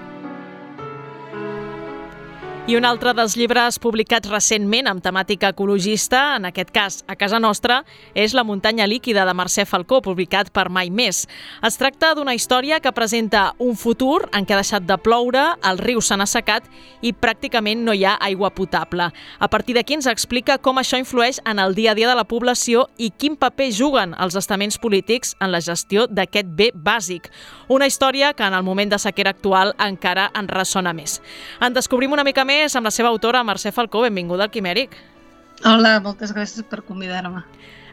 [2.63, 7.41] I un altre dels llibres publicats recentment amb temàtica ecologista, en aquest cas a casa
[7.43, 7.81] nostra,
[8.15, 11.25] és La muntanya líquida de Mercè Falcó, publicat per Mai Més.
[11.67, 15.81] Es tracta d'una història que presenta un futur en què ha deixat de ploure, el
[15.83, 16.69] riu se n'ha secat
[17.03, 19.11] i pràcticament no hi ha aigua potable.
[19.11, 22.29] A partir d'aquí ens explica com això influeix en el dia a dia de la
[22.31, 27.27] població i quin paper juguen els estaments polítics en la gestió d'aquest bé bàsic.
[27.67, 31.19] Una història que en el moment de sequera actual encara en ressona més.
[31.59, 34.05] En descobrim una mica més més amb la seva autora, Mercè Falcó.
[34.05, 34.97] Benvinguda al Quimèric.
[35.69, 37.45] Hola, moltes gràcies per convidar-me.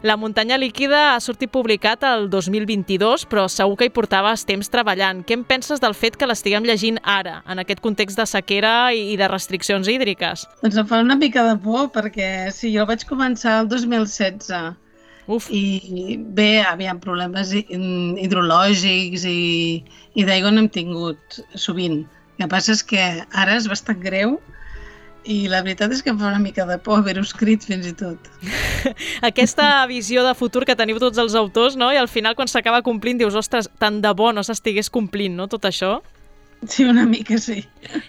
[0.02, 5.26] La muntanya líquida ha sortit publicat el 2022, però segur que hi portaves temps treballant.
[5.28, 9.18] Què en penses del fet que l'estiguem llegint ara, en aquest context de sequera i
[9.20, 10.46] de restriccions hídriques?
[10.64, 14.56] Doncs em fa una mica de por, perquè sí, jo vaig començar el 2016
[15.30, 15.50] Uf.
[15.52, 19.84] i bé, havia problemes hidrològics i,
[20.16, 22.06] i d'aigua n'hem tingut sovint
[22.40, 23.02] El que passa és que
[23.36, 24.38] ara és bastant greu
[25.28, 27.92] i la veritat és que em fa una mica de por haver-ho escrit fins i
[28.00, 28.30] tot.
[29.30, 31.90] Aquesta visió de futur que teniu tots els autors, no?
[31.92, 35.50] I al final quan s'acaba complint dius, ostres, tant de bo no s'estigués complint, no?,
[35.52, 35.98] tot això.
[36.64, 37.66] Sí, una mica sí.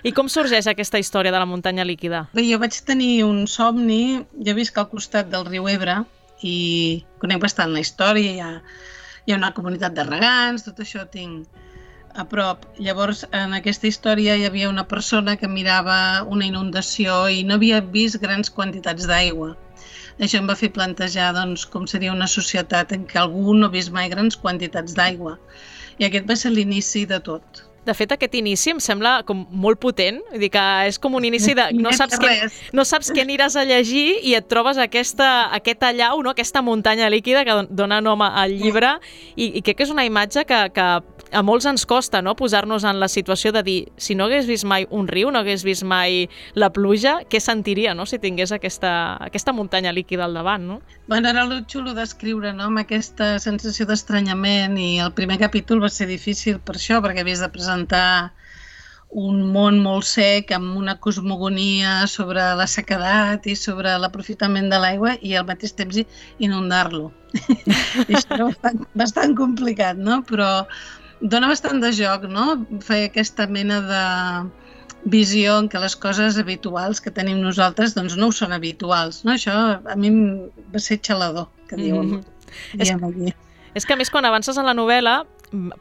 [0.06, 2.28] I com sorgeix aquesta història de la muntanya líquida?
[2.30, 6.04] Bé, jo vaig tenir un somni, jo visc al costat del riu Ebre
[6.46, 6.54] i
[7.18, 8.52] conec bastant la història, hi ha,
[9.26, 11.50] hi ha una comunitat de regants, tot això tinc
[12.14, 12.66] a prop.
[12.78, 15.98] Llavors, en aquesta història hi havia una persona que mirava
[16.36, 19.54] una inundació i no havia vist grans quantitats d'aigua.
[20.20, 23.74] Això em va fer plantejar doncs, com seria una societat en què algú no ha
[23.76, 25.38] vist mai grans quantitats d'aigua.
[25.98, 27.64] I aquest va ser l'inici de tot.
[27.80, 31.24] De fet, aquest inici em sembla com molt potent, vull dir que és com un
[31.24, 31.70] inici de...
[31.80, 32.34] No saps, què,
[32.76, 36.34] no saps què aniràs a llegir i et trobes aquesta, aquest allau, no?
[36.34, 38.98] aquesta muntanya líquida que dona nom al llibre
[39.34, 40.88] i, i crec que és una imatge que, que
[41.32, 42.34] a molts ens costa no?
[42.36, 45.64] posar-nos en la situació de dir si no hagués vist mai un riu, no hagués
[45.66, 48.06] vist mai la pluja, què sentiria no?
[48.06, 50.66] si tingués aquesta, aquesta muntanya líquida al davant?
[50.66, 50.80] No?
[51.08, 52.68] Bueno, era el xulo d'escriure, no?
[52.70, 57.42] amb aquesta sensació d'estranyament i el primer capítol va ser difícil per això, perquè havies
[57.44, 58.32] de presentar
[59.10, 65.16] un món molt sec amb una cosmogonia sobre la sequedat i sobre l'aprofitament de l'aigua
[65.20, 65.98] i al mateix temps
[66.38, 67.10] inundar-lo.
[68.06, 70.20] I això era bastant, bastant complicat, no?
[70.28, 70.50] Però
[71.20, 72.66] dona bastant de joc, no?
[72.84, 74.04] Fer aquesta mena de
[75.10, 79.32] visió en què les coses habituals que tenim nosaltres doncs no ho són habituals, no?
[79.36, 80.10] Això a mi
[80.72, 82.06] va ser xalador, que diuen.
[82.06, 82.80] Mm -hmm.
[82.82, 83.34] És, aquí.
[83.74, 85.24] és que a més quan avances en la novel·la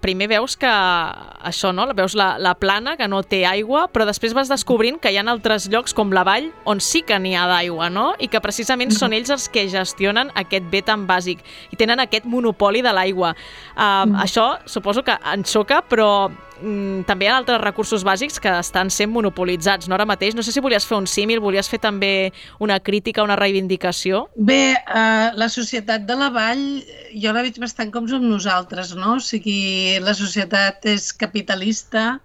[0.01, 1.85] primer veus que això, no?
[1.93, 5.25] Veus la, la plana, que no té aigua, però després vas descobrint que hi ha
[5.29, 8.11] altres llocs com la vall on sí que n'hi ha d'aigua, no?
[8.17, 12.25] I que precisament són ells els que gestionen aquest bé tan bàsic i tenen aquest
[12.25, 13.35] monopoli de l'aigua.
[13.75, 14.21] Uh, mm.
[14.25, 16.29] Això suposo que en xoca, però
[16.61, 19.95] mm, també hi ha altres recursos bàsics que estan sent monopolitzats no?
[19.97, 20.35] ara mateix.
[20.37, 22.31] No sé si volies fer un símil, volies fer també
[22.63, 24.25] una crítica, una reivindicació?
[24.35, 26.65] Bé, eh, la societat de la vall
[27.13, 29.17] jo la veig bastant com som nosaltres, no?
[29.17, 32.19] O sigui, la societat és capitalista,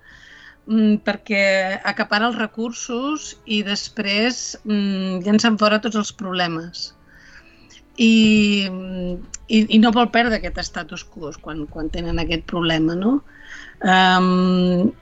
[0.67, 6.93] mm, perquè acapara els recursos i després mm, llancen fora tots els problemes.
[7.95, 8.67] I,
[9.47, 13.21] i, i no vol perdre aquest status quo quan, quan tenen aquest problema, no?
[13.85, 14.93] Um,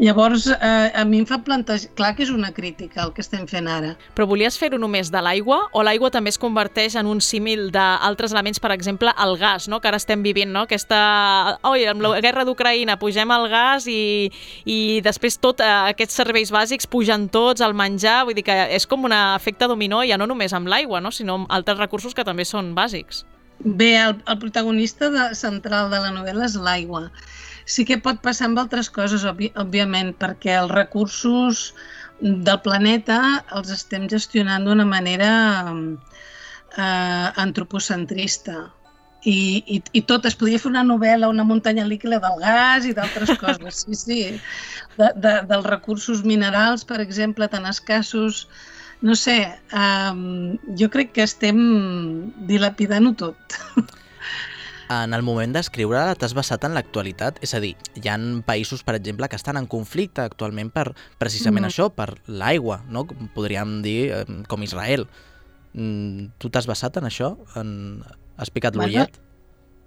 [0.00, 1.90] Llavors, eh, a mi em fa plantejar...
[1.92, 3.90] Clar que és una crítica el que estem fent ara.
[4.16, 8.32] Però volies fer-ho només de l'aigua o l'aigua també es converteix en un símil d'altres
[8.32, 9.76] elements, per exemple, el gas, no?
[9.84, 10.62] que ara estem vivint, no?
[10.64, 11.00] aquesta...
[11.68, 14.30] Oi, amb la guerra d'Ucraïna pugem el gas i,
[14.64, 18.88] i després tot eh, aquests serveis bàsics pugen tots, el menjar, vull dir que és
[18.88, 21.12] com un efecte dominó ja no només amb l'aigua, no?
[21.12, 23.26] sinó amb altres recursos que també són bàsics.
[23.60, 27.10] Bé, el, el protagonista de, central de la novel·la és l'aigua
[27.70, 31.70] Sí que pot passar amb altres coses, òbviament, perquè els recursos
[32.20, 33.20] del planeta
[33.56, 35.30] els estem gestionant d'una manera
[35.70, 38.66] eh, antropocentrista.
[39.20, 39.36] I,
[39.68, 43.34] i, I tot, es podria fer una novel·la, una muntanya líquida del gas i d'altres
[43.40, 44.20] coses, sí, sí.
[44.96, 48.46] De, de, dels recursos minerals, per exemple, tan escassos,
[49.04, 49.38] no sé,
[49.76, 51.60] um, jo crec que estem
[52.48, 53.60] dilapidant-ho tot.
[54.90, 57.38] En el moment d'escriure t'has basat en l'actualitat?
[57.46, 60.90] És a dir, hi han països, per exemple, que estan en conflicte actualment per
[61.22, 61.70] precisament mm.
[61.70, 63.06] això, per l'aigua, no?
[63.36, 65.06] podríem dir eh, com Israel.
[65.72, 67.36] Mm, tu t'has basat en això?
[67.60, 68.00] En...
[68.40, 69.20] Has picat l'ullet?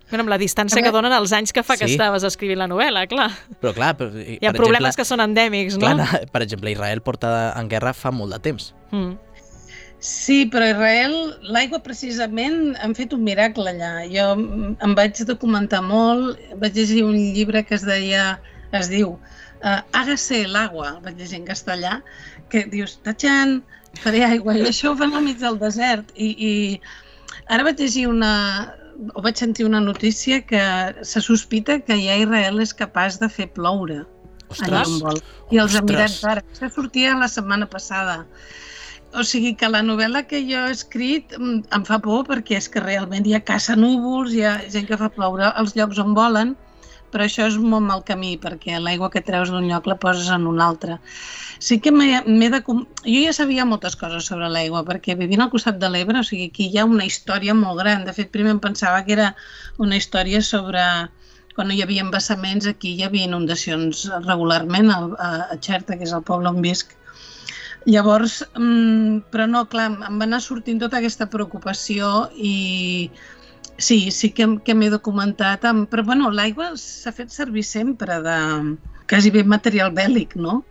[0.09, 1.95] Bueno, amb la distància que donen els anys que fa que sí.
[1.95, 3.31] estaves escrivint la novel·la, clar.
[3.63, 3.93] Però clar...
[3.97, 5.93] Per, Hi ha per problemes exemple, que són endèmics, no?
[5.97, 8.73] Clar, per exemple, Israel porta en guerra fa molt de temps.
[8.91, 9.15] Mm.
[10.03, 11.13] Sí, però Israel,
[11.55, 13.91] l'aigua precisament, han fet un miracle allà.
[14.11, 18.25] Jo em vaig documentar molt, vaig llegir un llibre que es deia,
[18.75, 21.93] es diu uh, Hágase el agua, vaig llegir en castellà,
[22.51, 23.61] que dius, tachan,
[24.03, 26.11] faré aigua, i això ho fan al mig del desert.
[26.19, 26.51] I, i
[27.47, 28.33] ara vaig llegir una,
[29.15, 30.65] o vaig sentir una notícia que
[30.99, 34.01] se sospita que ja Israel és capaç de fer ploure.
[34.51, 35.23] Ostres!
[35.55, 36.59] I els Emirats Àrabs.
[36.59, 38.25] Això sortia la setmana passada.
[39.13, 42.67] O sigui que la novel·la que jo he escrit mm, em fa por perquè és
[42.73, 46.15] que realment hi ha caça núvols, hi ha gent que fa ploure als llocs on
[46.17, 46.55] volen,
[47.13, 50.47] però això és molt mal camí perquè l'aigua que treus d'un lloc la poses en
[50.49, 50.97] un altre.
[51.61, 52.61] Sí que m'he de...
[52.65, 56.49] Jo ja sabia moltes coses sobre l'aigua perquè vivint al costat de l'Ebre, o sigui,
[56.49, 58.07] aquí hi ha una història molt gran.
[58.07, 59.29] De fet, primer em pensava que era
[59.77, 60.81] una història sobre
[61.53, 64.99] quan hi havia embassaments, aquí hi havia inundacions regularment a,
[65.53, 66.97] a Xerta, que és el poble on visc,
[67.85, 73.09] Llavors, mm, però no, clar, em va anar sortint tota aquesta preocupació i
[73.77, 78.37] sí, sí que, que m'he documentat, amb, però bueno, l'aigua s'ha fet servir sempre de
[79.11, 80.61] quasi bé material bèl·lic, no?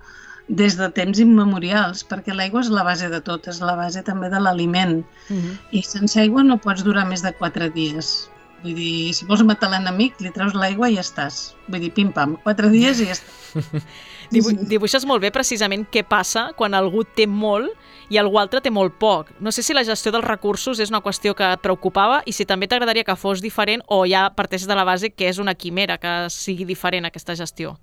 [0.48, 4.29] des de temps immemorials, perquè l'aigua és la base de tot, és la base també
[4.29, 4.98] de l'aliment.
[5.31, 5.55] Uh -huh.
[5.70, 8.29] I sense aigua no pots durar més de quatre dies.
[8.62, 11.53] Vull dir, si vols matar l'enemic, li treus l'aigua i ja estàs.
[11.68, 13.87] Vull dir, pim-pam, quatre dies i ja estàs.
[14.33, 17.68] Dibu dibuixes molt bé precisament què passa quan algú té molt
[18.09, 19.29] i algú altre té molt poc.
[19.44, 22.46] No sé si la gestió dels recursos és una qüestió que et preocupava i si
[22.48, 25.98] també t'agradaria que fos diferent o ja parteixes de la base que és una quimera,
[26.01, 27.77] que sigui diferent aquesta gestió.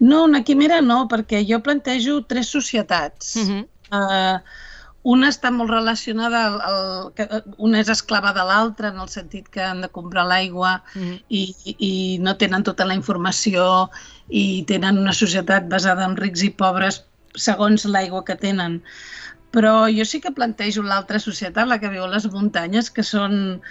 [0.00, 3.36] No, una quimera no, perquè jo plantejo tres societats.
[3.36, 3.62] Uh -huh.
[3.92, 4.40] uh,
[5.06, 6.78] una està molt relacionada, al, al,
[7.14, 7.26] que
[7.62, 11.20] una és esclava de l'altra, en el sentit que han de comprar l'aigua -huh.
[11.28, 11.42] i,
[11.78, 11.92] i
[12.26, 13.88] no tenen tota la informació
[14.28, 17.04] i tenen una societat basada en rics i pobres
[17.36, 18.82] segons l'aigua que tenen.
[19.54, 23.70] Però jo sí que plantejo l'altra societat, la que viu a les muntanyes, que són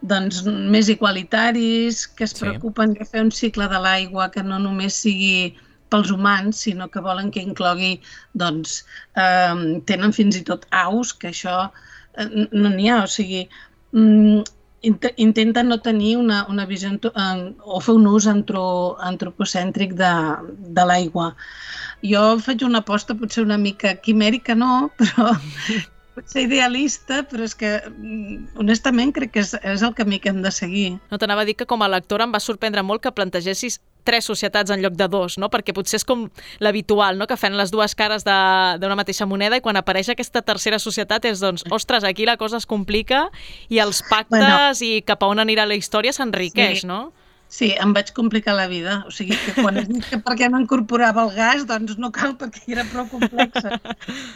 [0.00, 2.44] doncs, més igualitaris, que es sí.
[2.44, 5.56] preocupen de fer un cicle de l'aigua que no només sigui
[5.92, 7.98] pels humans, sinó que volen que inclogui,
[8.34, 8.82] doncs,
[9.16, 11.56] eh, tenen fins i tot aus, que això
[12.16, 13.46] eh, no n'hi ha, o sigui,
[13.92, 14.46] mm,
[15.16, 20.12] intenten no tenir una, una visió eh, o fer un ús antro, antropocèntric de,
[20.78, 21.32] de l'aigua.
[22.06, 25.32] Jo faig una aposta potser una mica quimèrica, no, però
[26.18, 30.32] pot ser idealista, però és que mm, honestament crec que és, és el camí que
[30.32, 30.88] hem de seguir.
[31.10, 34.28] No t'anava a dir que com a lectora em va sorprendre molt que plantegessis tres
[34.28, 35.52] societats en lloc de dos, no?
[35.52, 36.26] perquè potser és com
[36.64, 37.28] l'habitual, no?
[37.28, 41.44] que fan les dues cares d'una mateixa moneda i quan apareix aquesta tercera societat és,
[41.44, 43.28] doncs, ostres, aquí la cosa es complica
[43.68, 46.90] i els pactes bueno, i cap a on anirà la història s'enriqueix, sí.
[46.90, 47.08] no?
[47.48, 48.98] Sí, em vaig complicar la vida.
[49.08, 52.34] O sigui, que quan dit que per què no incorporava el gas, doncs no cal
[52.40, 53.78] perquè era prou complexa.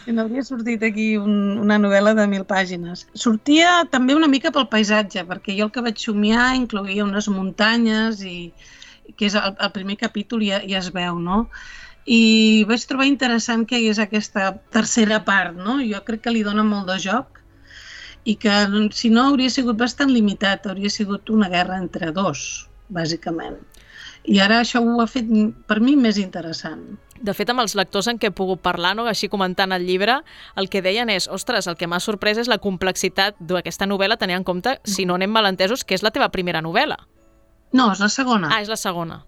[0.09, 3.05] I n'hauria sortit aquí un, una novel·la de mil pàgines.
[3.13, 8.25] Sortia també una mica pel paisatge, perquè jo el que vaig somiar incloïa unes muntanyes
[8.25, 8.39] i
[9.17, 11.47] que és el, el primer capítol ja, ja es veu, no?
[12.07, 15.79] I vaig trobar interessant que hi hagués aquesta tercera part, no?
[15.87, 17.43] Jo crec que li dona molt de joc
[18.25, 18.55] i que
[18.95, 23.59] si no hauria sigut bastant limitat, hauria sigut una guerra entre dos bàsicament.
[24.23, 25.27] I ara això ho ha fet
[25.67, 26.83] per mi més interessant.
[27.23, 29.07] De fet, amb els lectors en què he pogut parlar, no?
[29.11, 30.21] així comentant el llibre,
[30.59, 34.41] el que deien és, ostres, el que m'ha sorprès és la complexitat d'aquesta novel·la, tenint
[34.41, 36.99] en compte, si no anem malentesos, que és la teva primera novel·la.
[37.73, 38.51] No, és la segona.
[38.53, 39.23] Ah, és la segona.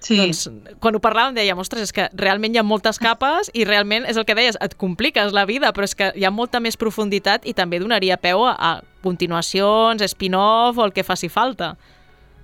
[0.00, 0.16] Sí.
[0.16, 0.46] Doncs,
[0.80, 4.16] quan ho parlàvem dèiem, ostres, és que realment hi ha moltes capes i realment és
[4.16, 7.44] el que deies, et compliques la vida, però és que hi ha molta més profunditat
[7.44, 8.70] i també donaria peu a, a
[9.04, 11.74] continuacions, spin-off o el que faci falta.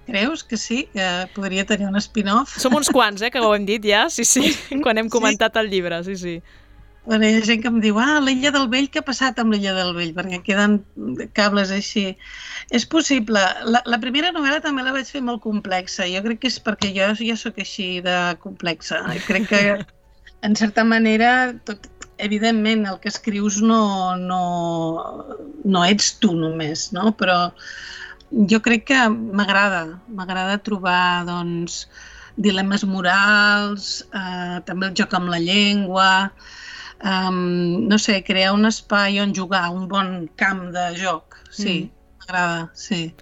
[0.06, 2.52] Creus que sí, que podria tenir un spin-off?
[2.60, 4.52] Som uns quants, eh, que ho hem dit ja, sí, sí,
[4.84, 5.64] quan hem comentat sí.
[5.64, 6.36] el llibre, sí, sí.
[7.06, 9.54] Bueno, hi ha gent que em diu, ah, l'illa del vell, què ha passat amb
[9.54, 10.12] l'illa del vell?
[10.16, 10.80] Perquè queden
[11.38, 12.06] cables així.
[12.74, 13.42] És possible.
[13.70, 16.08] La, la primera novel·la també la vaig fer molt complexa.
[16.10, 19.04] Jo crec que és perquè jo ja sóc així de complexa.
[19.28, 19.62] Crec que,
[20.48, 21.30] en certa manera,
[21.68, 21.86] tot,
[22.18, 24.42] evidentment, el que escrius no, no,
[25.64, 27.12] no ets tu només, no?
[27.22, 27.38] Però
[28.50, 31.84] jo crec que m'agrada, m'agrada trobar doncs,
[32.36, 36.10] dilemes morals, eh, també el joc amb la llengua,
[37.02, 42.18] eh, no sé, crear un espai on jugar, un bon camp de joc, sí, mm.
[42.18, 43.14] m'agrada, sí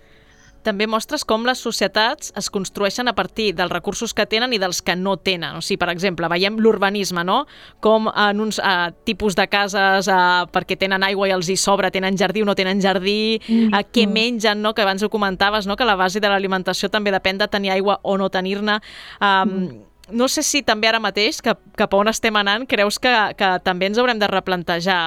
[0.65, 4.81] també mostres com les societats es construeixen a partir dels recursos que tenen i dels
[4.83, 5.59] que no tenen.
[5.59, 7.43] O sigui, per exemple, veiem l'urbanisme, no?
[7.85, 11.93] Com en uns uh, tipus de cases uh, perquè tenen aigua i els hi sobra,
[11.95, 13.73] tenen jardí o no tenen jardí, mm.
[13.73, 14.75] uh, què mengen, no?
[14.75, 15.77] Que abans ho comentaves, no?
[15.77, 18.81] Que la base de l'alimentació també depèn de tenir aigua o no tenir-ne.
[19.21, 22.99] Um, mm no sé si també ara mateix, cap, cap a on estem anant, creus
[23.01, 24.99] que, que també ens haurem de replantejar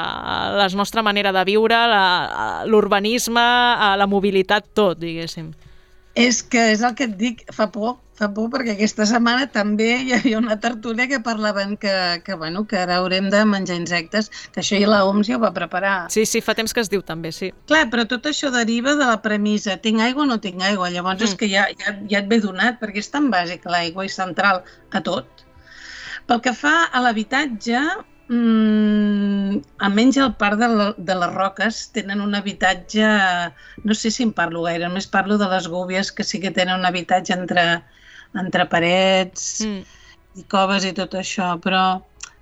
[0.58, 1.80] la nostra manera de viure,
[2.70, 3.48] l'urbanisme,
[4.02, 5.52] la mobilitat, tot, diguéssim.
[6.18, 9.90] És que és el que et dic, fa por, fa por perquè aquesta setmana també
[10.02, 11.94] hi havia una tertúlia que parlaven que,
[12.26, 15.44] que, bueno, que ara haurem de menjar insectes, que això ja la OMS ja ho
[15.44, 15.96] va preparar.
[16.14, 17.52] Sí, sí, fa temps que es diu també, sí.
[17.70, 21.22] Clar, però tot això deriva de la premissa, tinc aigua o no tinc aigua, llavors
[21.22, 21.30] mm.
[21.30, 24.64] és que ja, ja, ja et ve donat, perquè és tan bàsic l'aigua i central
[24.90, 25.46] a tot.
[26.28, 27.84] Pel que fa a l'habitatge,
[28.28, 33.08] Mm, almenys al parc de, la, de les Roques tenen un habitatge,
[33.84, 36.82] no sé si en parlo gaire, només parlo de les gúbies que sí que tenen
[36.82, 37.66] un habitatge entre,
[38.36, 40.04] entre parets mm.
[40.42, 41.86] i coves i tot això, però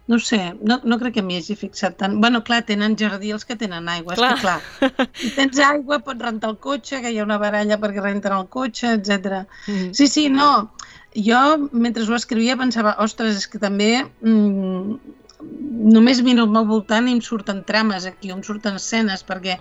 [0.07, 2.17] no sé, no, no crec que m'hi hagi fixat tant.
[2.21, 4.33] bueno, clar, tenen jardí els que tenen aigua, clar.
[4.33, 7.77] és que clar, si tens aigua pots rentar el cotxe, que hi ha una baralla
[7.81, 9.45] perquè renten el cotxe, etc.
[9.67, 9.93] Mm.
[9.97, 10.71] Sí, sí, no,
[11.15, 14.97] jo mentre ho escrivia pensava, ostres, és que també mm,
[15.41, 19.57] només miro al meu voltant i em surten trames aquí, em surten escenes, perquè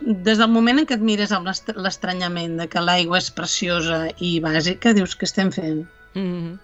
[0.00, 4.38] des del moment en què et mires amb l'estranyament de que l'aigua és preciosa i
[4.44, 5.86] bàsica, dius que estem fent.
[6.14, 6.58] Mm -hmm.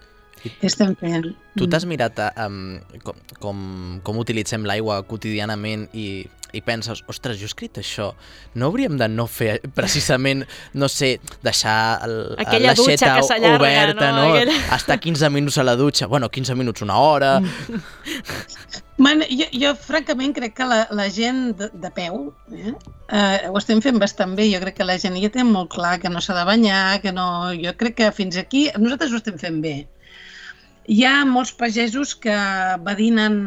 [0.61, 1.33] estem fent.
[1.57, 3.57] Tu t'has mirat um, com, com,
[4.03, 8.11] com utilitzem l'aigua quotidianament i, i penses, ostres, jo he escrit això,
[8.55, 11.77] no hauríem de no fer precisament, no sé, deixar
[12.07, 14.15] el, l'aixeta oberta, no?
[14.15, 14.33] no?
[14.33, 14.57] Aquella...
[14.77, 17.37] Estar 15 minuts a la dutxa, bueno, 15 minuts, una hora...
[18.97, 23.57] Man, jo, jo francament crec que la, la gent de, de peu eh, eh, ho
[23.59, 24.45] estem fent bastant bé.
[24.53, 27.11] Jo crec que la gent ja té molt clar que no s'ha de banyar, que
[27.11, 27.25] no...
[27.59, 29.75] Jo crec que fins aquí nosaltres ho estem fent bé.
[30.91, 32.35] Hi ha molts pagesos que
[32.85, 33.37] badinen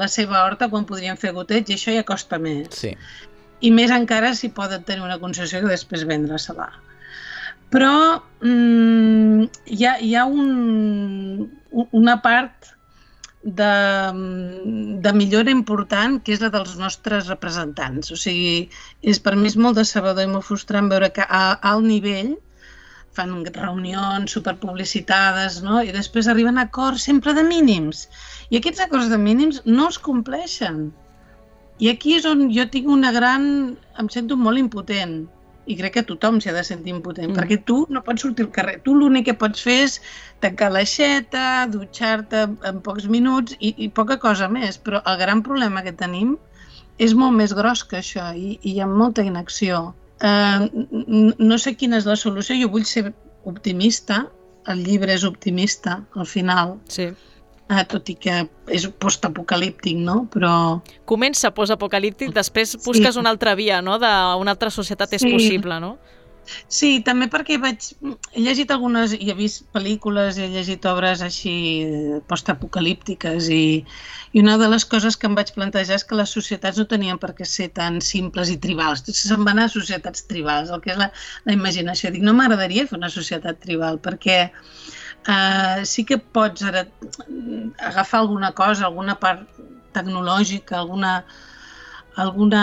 [0.00, 2.70] la seva horta quan podrien fer goteig i això ja costa més.
[2.80, 2.94] Sí.
[3.60, 6.70] I més encara si poden tenir una concessió que després vendre-se-la.
[7.74, 7.92] Però
[8.40, 11.48] mm, hi, ha, hi ha un,
[11.92, 12.72] una part
[13.42, 13.72] de,
[15.04, 18.12] de millora important, que és la dels nostres representants.
[18.14, 18.68] O sigui,
[19.02, 22.36] és per mi és molt decebedor i molt frustrant veure que a alt nivell
[23.16, 25.80] fan reunions superpublicitades, no?
[25.82, 28.06] i després arriben a acords sempre de mínims.
[28.50, 30.88] I aquests acords de mínims no es compleixen.
[31.78, 33.50] I aquí és on jo tinc una gran...
[33.98, 35.18] em sento molt impotent
[35.68, 37.36] i crec que tothom s'ha de sentir impotent, mm.
[37.38, 38.76] perquè tu no pots sortir al carrer.
[38.84, 39.98] Tu l'únic que pots fer és
[40.44, 45.84] tancar l'aixeta, dutxar-te en pocs minuts i, i poca cosa més, però el gran problema
[45.84, 46.36] que tenim
[46.98, 49.90] és molt més gros que això i, i hi ha molta inacció.
[50.18, 50.66] Uh,
[51.38, 53.12] no sé quina és la solució, jo vull ser
[53.46, 54.24] optimista,
[54.68, 56.76] el llibre és optimista al final.
[56.90, 57.12] Sí
[57.68, 58.42] eh, tot i que
[58.72, 60.22] és postapocalíptic, no?
[60.32, 60.52] Però...
[61.08, 63.20] Comença postapocalíptic, després busques sí.
[63.20, 63.98] una altra via, no?
[64.00, 65.32] D'una altra societat és sí.
[65.34, 65.96] possible, no?
[66.68, 67.90] Sí, també perquè vaig...
[68.32, 71.54] He llegit algunes, i he vist pel·lícules, i he llegit obres així
[72.30, 73.64] postapocalíptiques i,
[74.32, 77.20] i una de les coses que em vaig plantejar és que les societats no tenien
[77.20, 79.04] per què ser tan simples i tribals.
[79.08, 81.10] Se'n van a societats tribals, el que és la,
[81.48, 82.12] la imaginació.
[82.14, 84.40] Dic, no m'agradaria fer una societat tribal perquè
[85.28, 86.86] Uh, sí que pots ara
[87.84, 89.42] agafar alguna cosa, alguna part
[89.92, 91.24] tecnològica, alguna,
[92.16, 92.62] alguna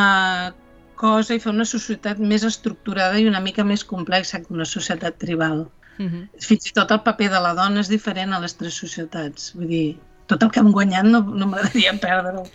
[0.96, 5.20] cosa i fer una societat més estructurada i una mica més complexa que una societat
[5.22, 5.68] tribal.
[5.98, 6.28] Uh -huh.
[6.40, 9.54] Fins i tot el paper de la dona és diferent a les tres societats.
[9.56, 12.46] Vull dir, tot el que hem guanyat no, no m'agradaria perdre-ho.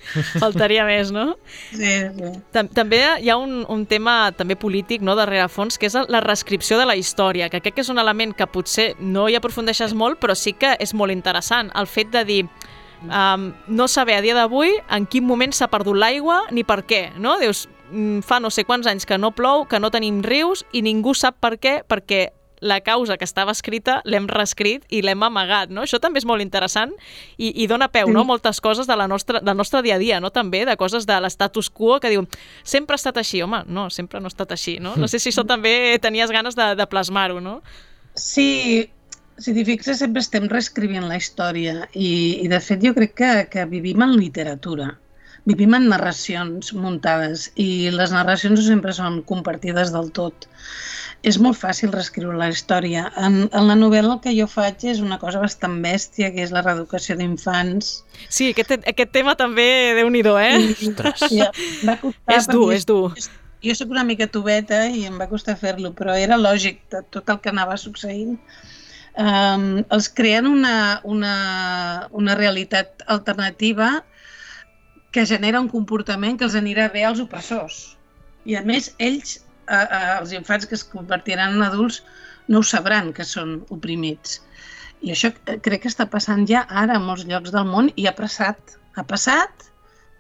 [0.43, 1.37] Faltaria més, no?
[1.71, 2.33] Sí, sí.
[2.75, 6.79] També hi ha un, un tema també polític no, darrere fons, que és la reescripció
[6.81, 10.21] de la història, que crec que és un element que potser no hi aprofundeixes molt,
[10.23, 11.71] però sí que és molt interessant.
[11.79, 12.41] El fet de dir,
[13.07, 17.11] um, no saber a dia d'avui en quin moment s'ha perdut l'aigua ni per què,
[17.19, 17.39] no?
[17.39, 17.69] Dius,
[18.27, 21.41] fa no sé quants anys que no plou, que no tenim rius i ningú sap
[21.43, 22.29] per què, perquè
[22.61, 25.83] la causa que estava escrita l'hem reescrit i l'hem amagat, no?
[25.87, 26.93] Això també és molt interessant
[27.39, 28.15] i, i dona peu, sí.
[28.15, 31.09] no?, moltes coses de la nostra, del nostre dia a dia, no?, també, de coses
[31.09, 32.27] de l'estatus quo que diu,
[32.63, 34.95] sempre ha estat així, home, no, sempre no ha estat així, no?
[35.01, 37.61] No sé si això també tenies ganes de, de plasmar-ho, no?
[38.15, 38.91] Sí,
[39.41, 43.31] si t'hi fixes, sempre estem reescrivint la història i, i de fet jo crec que,
[43.55, 44.93] que vivim en literatura
[45.49, 50.49] vivim en narracions muntades i les narracions no sempre són compartides del tot
[51.23, 53.05] és molt fàcil reescriure la història.
[53.21, 56.55] En, en la novel·la el que jo faig és una cosa bastant bèstia, que és
[56.55, 57.93] la reeducació d'infants.
[58.29, 59.69] Sí, aquest, aquest tema també,
[59.99, 60.57] déu nhi eh?
[60.73, 61.27] Ostres.
[61.37, 61.51] Ja,
[61.85, 61.99] va
[62.37, 63.13] és dur, és dur.
[63.61, 67.29] Jo sóc una mica tubeta i em va costar fer-lo, però era lògic de tot
[67.29, 68.39] el que anava succeint.
[69.21, 71.35] Um, els creen una, una,
[72.17, 73.99] una realitat alternativa
[75.11, 77.97] que genera un comportament que els anirà bé als opressors.
[78.47, 82.03] I a més, ells a, a, els infants que es convertiran en adults
[82.51, 84.41] no ho sabran que són oprimits.
[85.01, 88.15] I això crec que està passant ja ara a molts llocs del món i ha
[88.17, 88.77] passat.
[88.99, 89.71] Ha passat,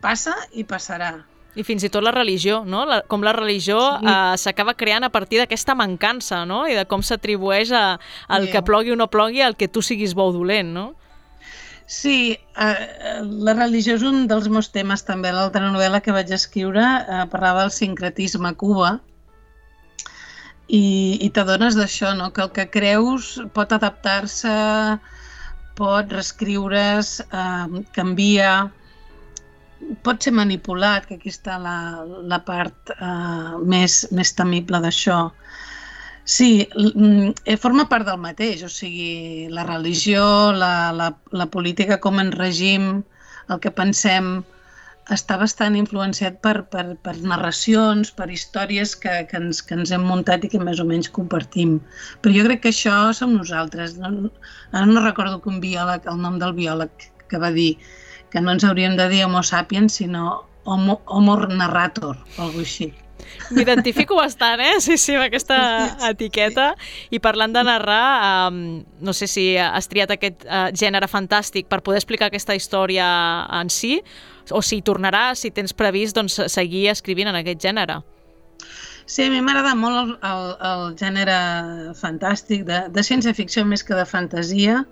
[0.01, 1.19] passa i passarà.
[1.59, 2.85] I fins i tot la religió, no?
[2.87, 4.07] La, com la religió sí.
[4.07, 6.63] eh, s'acaba creant a partir d'aquesta mancança, no?
[6.71, 7.99] I de com s'atribueix al
[8.47, 8.53] sí.
[8.53, 10.87] que plogui o no plogui al que tu siguis bo o dolent, no?
[11.91, 15.33] Sí, eh, la religió és un dels meus temes també.
[15.35, 18.93] L'altra novel·la que vaig escriure eh, parlava del sincretisme a Cuba,
[20.71, 22.31] i, i t'adones d'això, no?
[22.35, 24.53] que el que creus pot adaptar-se,
[25.81, 28.53] pot reescriure's, eh, canvia,
[30.07, 31.77] pot ser manipulat, que aquí està la,
[32.07, 35.25] la part eh, més, més temible d'això.
[36.31, 40.23] Sí, eh, forma part del mateix, o sigui, la religió,
[40.55, 42.85] la, la, la política com en règim,
[43.51, 44.29] el que pensem,
[45.17, 50.07] està bastant influenciat per, per, per narracions, per històries que, que, ens, que ens hem
[50.07, 51.79] muntat i que més o menys compartim.
[52.23, 53.97] Però jo crec que això som nosaltres.
[53.99, 54.31] No,
[54.71, 57.73] ara no recordo que un biòleg, el nom del biòleg que va dir
[58.31, 62.93] que no ens hauríem de dir homo sapiens, sinó homo, homo narrator, o alguna així.
[63.55, 64.77] M'identifico bastant, eh?
[64.85, 65.59] Sí, sí, amb aquesta
[66.11, 66.71] etiqueta.
[67.11, 71.81] I parlant de narrar, um, no sé si has triat aquest uh, gènere fantàstic per
[71.87, 73.09] poder explicar aquesta història
[73.61, 73.99] en si,
[74.51, 78.01] o si tornaràs, si tens previst doncs, seguir escrivint en aquest gènere.
[79.11, 81.37] Sí, a mi m'agrada molt el, el, el gènere
[81.99, 84.85] fantàstic, de, de ciència-ficció més que de fantasia.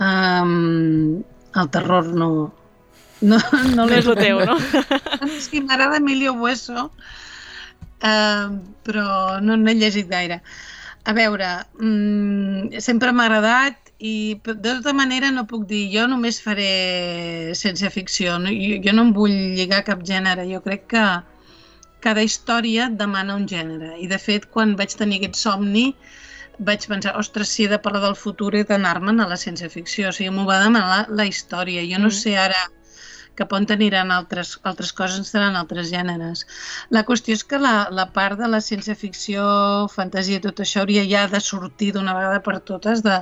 [0.00, 1.20] Um,
[1.54, 2.28] el terror no,
[3.20, 3.38] no,
[3.74, 4.56] no, no és el teu, no?
[5.44, 6.88] Sí, m'agrada Emilio Bueso,
[8.04, 8.54] uh,
[8.86, 10.40] però no n'he llegit gaire.
[11.04, 11.48] A veure,
[11.84, 17.90] um, sempre m'ha agradat i de tota manera no puc dir jo només faré ciència
[17.92, 18.52] ficció, no?
[18.52, 21.04] jo, jo no em vull lligar cap gènere, jo crec que
[22.04, 23.94] cada història demana un gènere.
[24.04, 25.86] I de fet, quan vaig tenir aquest somni,
[26.68, 30.10] vaig pensar, ostres, si he de parlar del futur he d'anar-me'n a la ciència-ficció.
[30.10, 31.84] O sigui, m'ho va demanar la, la història.
[31.88, 32.18] Jo no mm.
[32.18, 32.60] sé ara
[33.38, 36.44] cap on aniran altres, altres coses, seran altres gèneres.
[36.94, 39.44] La qüestió és que la, la part de la ciència-ficció,
[39.94, 43.20] fantasia, tot això hauria ja de sortir d'una vegada per totes de,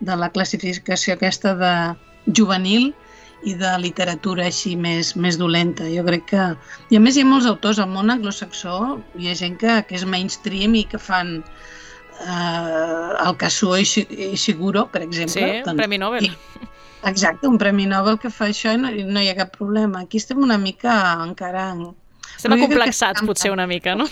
[0.00, 1.74] de la classificació aquesta de
[2.32, 2.92] juvenil
[3.44, 5.86] i de literatura així més, més dolenta.
[5.92, 6.44] Jo crec que...
[6.90, 9.98] I a més hi ha molts autors al món anglosaxó, hi ha gent que, que
[9.98, 15.34] és mainstream i que fan eh, el Kazuo Ishiguro, per exemple.
[15.34, 16.30] Sí, un Premi Nobel.
[16.30, 16.70] I,
[17.06, 20.04] exacte, un Premi Nobel que fa això i no, no hi ha cap problema.
[20.04, 20.94] Aquí estem una mica
[21.24, 21.70] encara...
[21.74, 21.90] En...
[22.34, 24.08] Estem acomplexats, potser, una mica, no?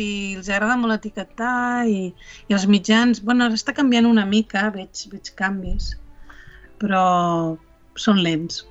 [0.00, 2.08] i els agrada molt etiquetar i,
[2.48, 5.92] i els mitjans, bueno, ara està canviant una mica, veig, veig canvis,
[6.80, 7.56] però,
[7.96, 8.64] són lents.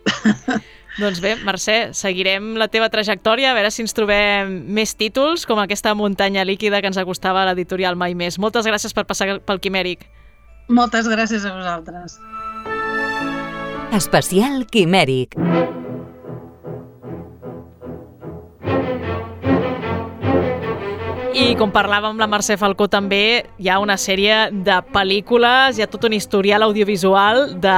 [0.95, 5.59] Doncs bé, Mercè, seguirem la teva trajectòria, a veure si ens trobem més títols, com
[5.59, 8.39] aquesta muntanya líquida que ens acostava a l'editorial Mai Més.
[8.39, 10.07] Moltes gràcies per passar pel Quimèric.
[10.71, 12.15] Moltes gràcies a vosaltres.
[13.95, 15.37] Especial Quimèric.
[21.35, 25.85] I com parlàvem amb la Mercè Falcó també, hi ha una sèrie de pel·lícules, hi
[25.85, 27.75] ha tot un historial audiovisual de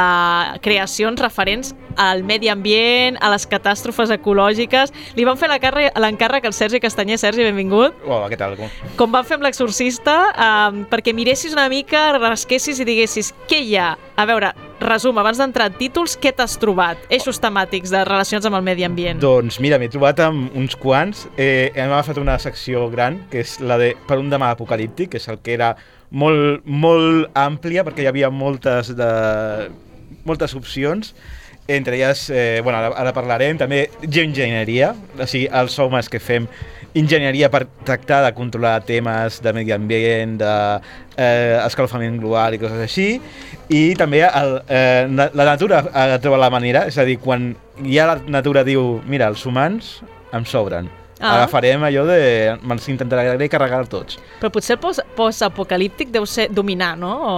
[0.65, 4.93] creacions referents al medi ambient, a les catàstrofes ecològiques.
[5.18, 7.20] Li van fer l'encàrrec al Sergi Castanyer.
[7.22, 7.93] Sergi, benvingut.
[8.07, 8.57] Hola, què tal?
[8.57, 13.61] Com, com van fer amb l'exorcista, eh, perquè miressis una mica, rasquessis i diguessis què
[13.61, 13.91] hi ha.
[14.18, 17.01] A veure, resum, abans d'entrar en títols, què t'has trobat?
[17.13, 19.19] Eixos temàtics de relacions amb el medi ambient.
[19.21, 21.25] Doncs mira, m'he trobat amb uns quants.
[21.36, 25.21] Eh, hem agafat una secció gran, que és la de Per un demà apocalíptic, que
[25.21, 25.73] és el que era
[26.11, 29.11] molt, molt àmplia, perquè hi havia moltes, de,
[30.28, 31.13] moltes opcions
[31.68, 36.47] entre elles, eh, bueno, ara, ara parlarem, també geoenginyeria, o sigui, els homes que fem
[36.97, 43.09] enginyeria per tractar de controlar temes de medi ambient, d'escalfament eh, global i coses així,
[43.70, 47.51] i també el, eh, la natura ha de trobar la manera, és a dir, quan
[47.86, 49.99] ja la natura diu, mira, els humans
[50.34, 50.89] em sobren,
[51.20, 51.39] Ah.
[51.41, 52.57] Agafarem allò de...
[52.61, 54.20] Me'ls intentaré carregar tots.
[54.38, 57.13] Però potser el post-apocalíptic deu ser dominar, no?
[57.18, 57.34] O...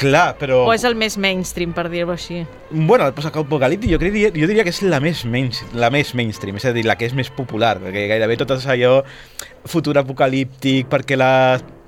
[0.00, 0.62] Clar, però...
[0.64, 2.40] O és el més mainstream, per dir-ho així?
[2.70, 6.56] Bueno, el post-apocalíptic jo, diria, jo diria que és la més, main, la més mainstream,
[6.56, 9.02] és a dir, la que és més popular, perquè gairebé tot és allò
[9.68, 11.32] futur apocalíptic, perquè la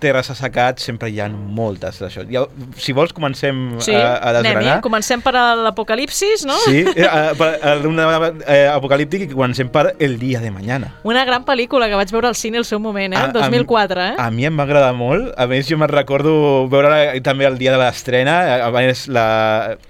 [0.03, 2.25] terra s'ha assecat, sempre hi ha moltes d'això.
[2.31, 2.45] Ja,
[2.81, 4.79] si vols, comencem sí, a, a desgranar.
[4.79, 6.59] Sí, comencem per l'apocalipsis, no?
[6.67, 10.93] Sí, eh, per un eh, apocalíptic i comencem per El dia de mañana.
[11.09, 13.23] Una gran pel·lícula que vaig veure al cine al seu moment, eh?
[13.23, 14.15] A, 2004, eh?
[14.19, 15.33] A mi em va agradar molt.
[15.39, 16.35] A més, jo me'n recordo
[16.73, 18.39] veure també el dia de l'estrena.
[18.67, 18.71] A
[19.13, 19.27] la...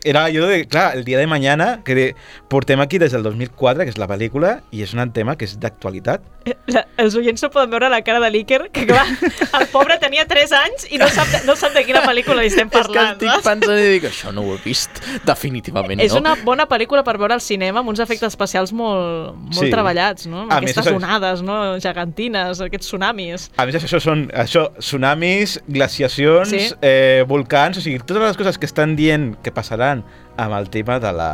[0.05, 2.15] era allò de, clar, el dia de mañana, que
[2.49, 5.57] portem aquí des del 2004, que és la pel·lícula, i és un tema que és
[5.61, 6.25] d'actualitat.
[6.45, 6.55] Eh,
[7.01, 9.07] els oients no poden veure la cara de l'Iker, que clar,
[9.59, 12.71] el pobre tenia 3 anys i no sap, no sap de quina pel·lícula li estem
[12.73, 13.15] parlant.
[13.15, 16.07] És que estic pensant i dic, això no ho he vist, definitivament no.
[16.07, 19.71] És una bona pel·lícula per veure al cinema amb uns efectes especials molt, molt sí.
[19.73, 20.45] treballats, no?
[20.47, 21.59] Amb aquestes més, onades, no?
[21.83, 23.49] gegantines, aquests tsunamis.
[23.57, 26.69] A més, això són això, tsunamis, glaciacions, sí.
[26.85, 30.05] eh, volcans, o sigui, totes les coses que estan dient que passaran
[30.41, 31.33] amb el tema de la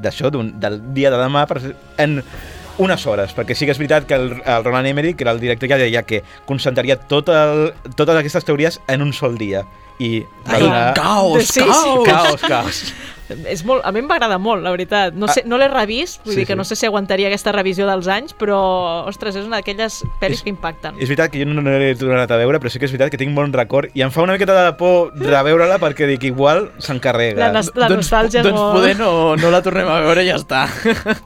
[0.00, 1.44] d'això, del dia de demà,
[2.00, 2.20] en
[2.80, 5.42] unes hores, perquè sí que és veritat que el, el Roland Emmerich, que era el
[5.42, 9.66] director, ja deia que concentraria tot el, totes aquestes teories en un sol dia.
[10.00, 10.94] I Ai, donar...
[10.96, 12.04] caos, sí, caos, sí.
[12.10, 12.84] caos, caos.
[13.46, 15.14] És molt, a mi em va agradar molt, la veritat.
[15.14, 16.58] No, sé, ah, no l'he revist, vull sí, dir que sí.
[16.58, 18.58] no sé si aguantaria aquesta revisió dels anys, però,
[19.06, 20.98] ostres, és una d'aquelles pel·lis és, que impacten.
[20.98, 23.12] És veritat que jo no, no l'he tornat a veure, però sí que és veritat
[23.14, 26.72] que tinc bon record i em fa una miqueta de por reveure-la perquè dic, igual
[26.82, 27.38] s'encarrega.
[27.38, 30.40] La, la doncs, nostàlgia doncs, doncs poder no, no la tornem a veure i ja
[30.40, 30.66] està.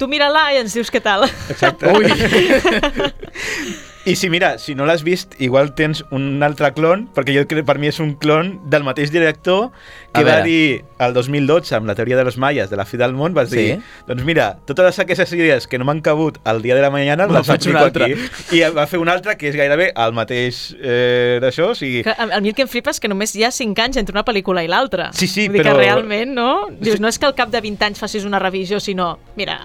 [0.01, 1.25] Tu mira-la i ens dius què tal.
[1.55, 1.89] Exacte.
[1.95, 2.05] Ui.
[4.05, 7.65] I si mira, si no l'has vist, igual tens un altre clon, perquè jo crec
[7.65, 9.71] per mi és un clon del mateix director
[10.13, 13.15] que va dir el 2012 amb la teoria de les malles de la fi del
[13.17, 14.05] món, vas dir, sí?
[14.07, 17.47] doncs mira, totes aquestes idees que no m'han cabut el dia de la mañana les
[17.49, 18.07] faig una altra.
[18.07, 18.59] Aquí.
[18.59, 21.71] I va fer una altra que és gairebé el mateix eh, d'això.
[21.73, 22.05] O sigui...
[22.05, 24.01] Que, a, a mi el que em flipa és que només hi ha 5 anys
[24.03, 25.11] entre una pel·lícula i l'altra.
[25.17, 25.75] Sí, sí, Vull però...
[25.75, 26.51] que realment, no?
[26.77, 29.59] Dius, no és que al cap de 20 anys facis una revisió, sinó, mira,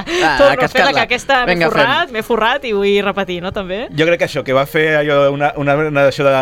[0.00, 3.84] ah, torno a fer que aquesta m'he forrat, m'he forrat i vull repetir, no, també?
[3.98, 6.36] Jo crec que això, que va fer allò, una, una, una, això de,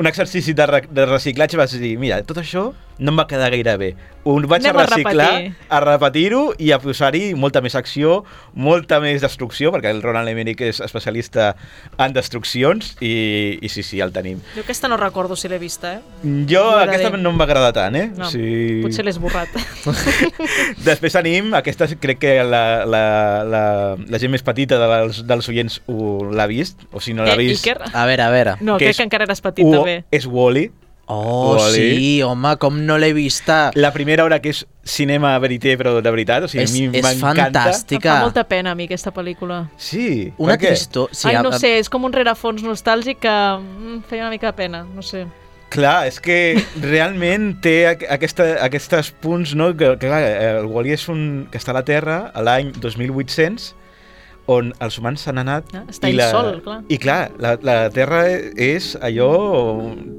[0.00, 3.50] un exercici de, re, de reciclatge, vas dir, mira, tot això no em va quedar
[3.52, 3.92] gaire bé.
[4.22, 5.30] Ho vaig Anem a reciclar,
[5.66, 8.20] a repetir-ho repetir i a posar-hi molta més acció,
[8.54, 11.48] molta més destrucció, perquè el Ronald Emmerich és especialista
[11.98, 14.38] en destruccions i, i sí, sí, el tenim.
[14.54, 16.34] Jo aquesta no recordo si l'he vista, eh?
[16.48, 18.04] Jo aquesta no em va agradar tant, eh?
[18.14, 18.78] No, sí.
[18.84, 19.58] Potser l'he esborrat.
[20.88, 23.02] Després tenim, aquesta crec que la, la,
[23.42, 23.64] la,
[24.06, 27.66] la gent més petita dels, dels oients l'ha vist, o si no l'ha eh, vist...
[27.66, 27.90] Iker?
[27.90, 28.56] A veure, a veure.
[28.60, 30.02] No, que crec és, que encara eres petit, també.
[30.14, 30.70] És Wall-E,
[31.06, 31.74] Oh, Wall-E.
[31.74, 33.70] sí, home, com no l'he vista.
[33.74, 36.86] La primera hora que és cinema verité, però de veritat, o sigui, és, a mi
[36.88, 37.10] m'encanta.
[37.10, 38.08] És fantàstica.
[38.08, 39.64] Em fa molta pena a mi aquesta pel·lícula.
[39.76, 41.10] Sí, Una tristor.
[41.12, 41.60] Sí, Ai, no a...
[41.60, 45.26] sé, és com un rerefons nostàlgic que mm, feia una mica de pena, no sé.
[45.72, 46.38] Clar, és que
[46.84, 49.70] realment té aquesta, aquests punts, no?
[49.72, 51.46] Que, que clar, el Wall-E és un...
[51.50, 53.72] que està a la Terra a l'any 2800
[54.50, 55.68] on els humans s'han anat...
[55.76, 56.80] Ah, està i la, sol, clar.
[56.90, 58.24] I clar, la, la Terra
[58.58, 59.32] és allò...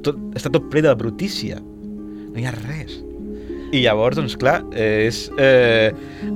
[0.06, 1.60] Tot, està tot ple de brutícia.
[1.60, 3.02] No hi ha res.
[3.74, 5.26] I llavors, doncs, clar, és...
[5.42, 5.90] Eh,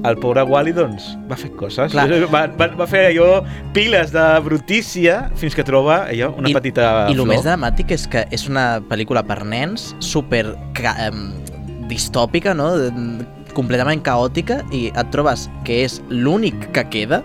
[0.07, 1.93] el pobre Wally, doncs, va fer coses.
[1.93, 2.07] Clar.
[2.33, 3.43] Va, va, va fer allò,
[3.75, 7.29] piles de brutícia, fins que troba allò, una I, petita I el flor.
[7.29, 11.11] més dramàtic és que és una pel·lícula per nens super eh,
[11.91, 12.71] distòpica, no?
[13.57, 17.23] completament caòtica i et trobes que és l'únic que queda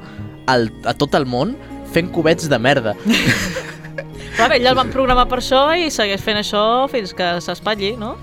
[0.51, 1.57] al, a tot el món
[1.93, 2.97] fent cubets de merda.
[4.37, 6.63] Clar, ell el van programar per això i segueix fent això
[6.93, 8.15] fins que s'espatlli, no?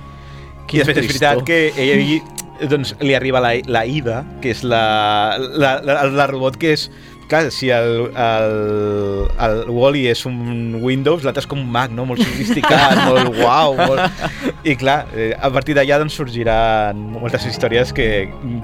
[0.70, 2.20] I després és veritat que ell,
[2.70, 6.90] doncs, li arriba la, la Ida, que és la, la, la, la robot que és
[7.30, 12.04] clar, si el, el, el Wally és un Windows, l'altre és com un Mac, no?
[12.10, 13.78] Molt sofisticat, molt guau.
[13.80, 14.60] Molt...
[14.68, 18.10] I clar, eh, a partir d'allà doncs, sorgiran moltes històries que,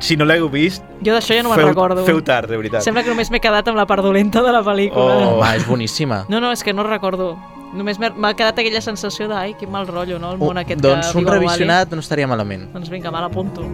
[0.04, 2.04] si no l'heu vist, jo d'això ja no me'n recordo.
[2.08, 2.84] Feu tard, de veritat.
[2.86, 5.20] Sembla que només m'he quedat amb la part dolenta de la pel·lícula.
[5.22, 6.26] Oh, home, és boníssima.
[6.32, 7.36] No, no, és que no recordo.
[7.76, 10.32] Només m'ha quedat aquella sensació de, ai, quin mal rotllo, no?
[10.36, 12.70] El món oh, aquest doncs que un revisionat no estaria malament.
[12.76, 13.68] Doncs vinga, me l'apunto.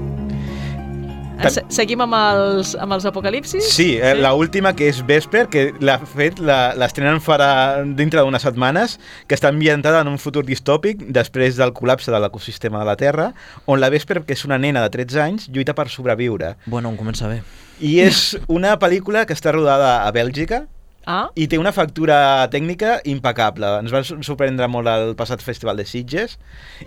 [1.50, 3.66] Se seguim amb els, amb els apocalipsis?
[3.74, 4.22] Sí, eh, sí?
[4.22, 9.50] la última que és Vesper, que l'ha fet, l'estrenen farà dintre d'unes setmanes, que està
[9.50, 13.32] ambientada en un futur distòpic després del col·lapse de l'ecosistema de la Terra,
[13.66, 16.56] on la Vesper, que és una nena de 13 anys, lluita per sobreviure.
[16.68, 17.42] Bueno, em comença bé.
[17.82, 20.68] I és una pel·lícula que està rodada a Bèlgica,
[21.06, 21.32] Ah.
[21.36, 23.68] I té una factura tècnica impecable.
[23.82, 26.38] Ens va sorprendre molt el passat Festival de Sitges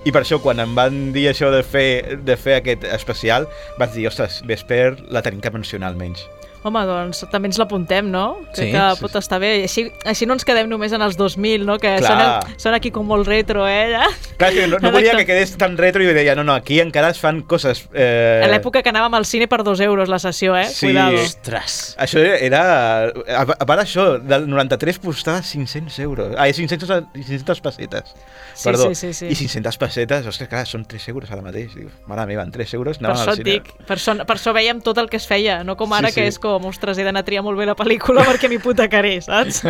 [0.04, 3.48] i per això quan em van dir això de fer, de fer aquest especial
[3.80, 6.22] vaig dir, ostres, Vesper la tenim que mencionar almenys.
[6.64, 8.38] Home, doncs també ens l'apuntem, no?
[8.54, 9.18] Sí, Crec que sí, pot sí.
[9.20, 9.50] estar bé.
[9.60, 11.76] I així, així no ens quedem només en els 2000, no?
[11.82, 12.22] Que són,
[12.56, 13.90] són aquí com molt retro, eh?
[13.92, 14.06] Ja?
[14.40, 17.10] Clar, que no, no volia que quedés tan retro i deia, no, no, aquí encara
[17.12, 17.84] es fan coses...
[17.92, 18.40] Eh...
[18.44, 20.64] A l'època que anàvem al cine per dos euros la sessió, eh?
[20.72, 20.88] Sí.
[20.88, 21.20] Cuidado.
[21.20, 21.76] Ostres.
[22.00, 22.62] Això era...
[23.12, 26.32] A, a part això, del 93 costava 500 euros.
[26.40, 28.14] Ai, 500, 500 pessetes.
[28.54, 28.88] Sí, Perdó.
[28.94, 29.26] sí, sí, sí.
[29.32, 31.74] I 500 pessetes, ostres, clar, són 3 euros ara mateix.
[31.74, 33.50] Diu, mare meva, en 3 euros Per anàvem això al cine.
[33.58, 36.14] dic, per això, per això veiem tot el que es feia, no com ara Sí,
[36.14, 36.20] sí.
[36.20, 39.62] que és com, ostres, he d'anar a triar molt bé la pel·lícula perquè m'hipotecaré, saps?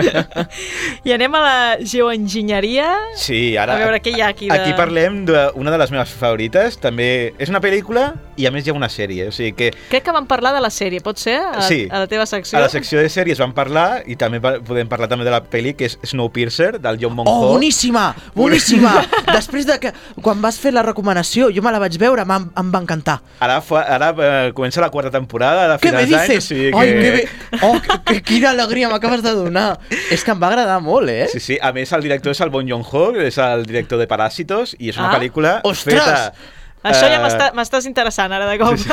[1.09, 2.91] I anem a la geoenginyeria.
[3.17, 3.75] Sí, ara...
[3.77, 4.55] A veure què hi ha aquí de...
[4.59, 6.77] Aquí parlem d'una de les meves favorites.
[6.83, 9.29] També és una pel·lícula i a més hi ha una sèrie.
[9.31, 11.39] O sigui que Crec que vam parlar de la sèrie, pot ser?
[11.41, 11.85] A, Sí.
[11.91, 12.59] a la teva secció?
[12.59, 15.75] a la secció de sèries vam parlar i també podem parlar també de la pel·li
[15.79, 17.31] que és Snowpiercer, del John Monho.
[17.31, 18.15] Oh, boníssima!
[18.35, 18.95] Boníssima!
[19.35, 22.73] Després de que, quan vas fer la recomanació, jo me la vaig veure, em, em
[22.75, 23.21] va encantar.
[23.41, 26.29] Ara, fa, ara eh, comença la quarta temporada de Què me finals d'any.
[26.29, 26.45] dices?
[26.45, 26.74] O sigui que...
[26.81, 27.23] Ai, que bé!
[27.63, 29.79] Oh, que, que, quina alegria m'acabes de donar!
[30.11, 31.29] És que em va agradar molt, eh?
[31.33, 31.59] Sí, sí.
[31.63, 34.99] A més, el director és el Bon Joon-ho, és el director de Paràsitos, i és
[34.99, 35.17] una Ah.
[35.19, 35.95] pel·lícula Ostres!
[36.03, 36.61] feta...
[36.85, 38.75] Això ja eh, m'està- m'estàs interessant ara de cop.
[38.77, 38.91] Sí,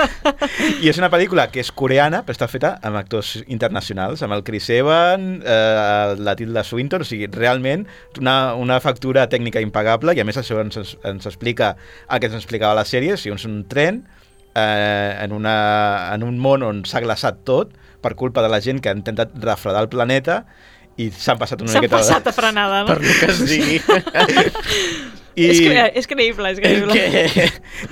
[0.85, 4.45] I és una pel·lícula que és coreana, però està feta amb actors internacionals, amb el
[4.47, 7.83] Chris Evans, eh, la Tilda Swinton, o sigui, realment
[8.21, 11.73] una, una factura tècnica impagable, i a més això ens, ens explica
[12.07, 14.05] el que ens explicava la sèrie, o sigui, és un tren
[14.55, 15.55] eh, en, una,
[16.15, 19.33] en un món on s'ha glaçat tot per culpa de la gent que ha intentat
[19.43, 20.43] refredar el planeta
[20.99, 22.01] i s'han passat una S'han miqueta...
[22.01, 22.91] passat a frenada, no?
[22.91, 23.79] Per lo que es digui.
[25.31, 25.45] I...
[25.47, 26.91] És, cre és creïble, és creïble.
[26.91, 27.45] que...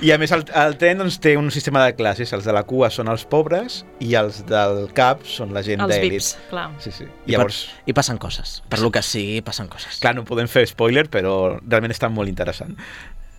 [0.04, 2.34] I a més el, el tren doncs, té un sistema de classes.
[2.36, 5.94] Els de la cua són els pobres i els del cap són la gent Els
[5.94, 6.18] d'èlit.
[6.18, 6.66] VIPs, clar.
[6.84, 7.08] Sí, sí.
[7.24, 8.58] I, Llavors, per, I passen coses.
[8.68, 9.96] Per lo que sigui, passen coses.
[10.04, 12.76] clar, no podem fer spoiler, però realment està molt interessant.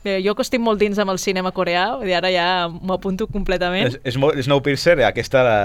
[0.01, 3.27] Bé, jo que estic molt dins amb el cinema coreà, i ara ja m'ho apunto
[3.29, 3.91] completament.
[3.91, 5.59] És, és molt, Snowpiercer, aquesta de,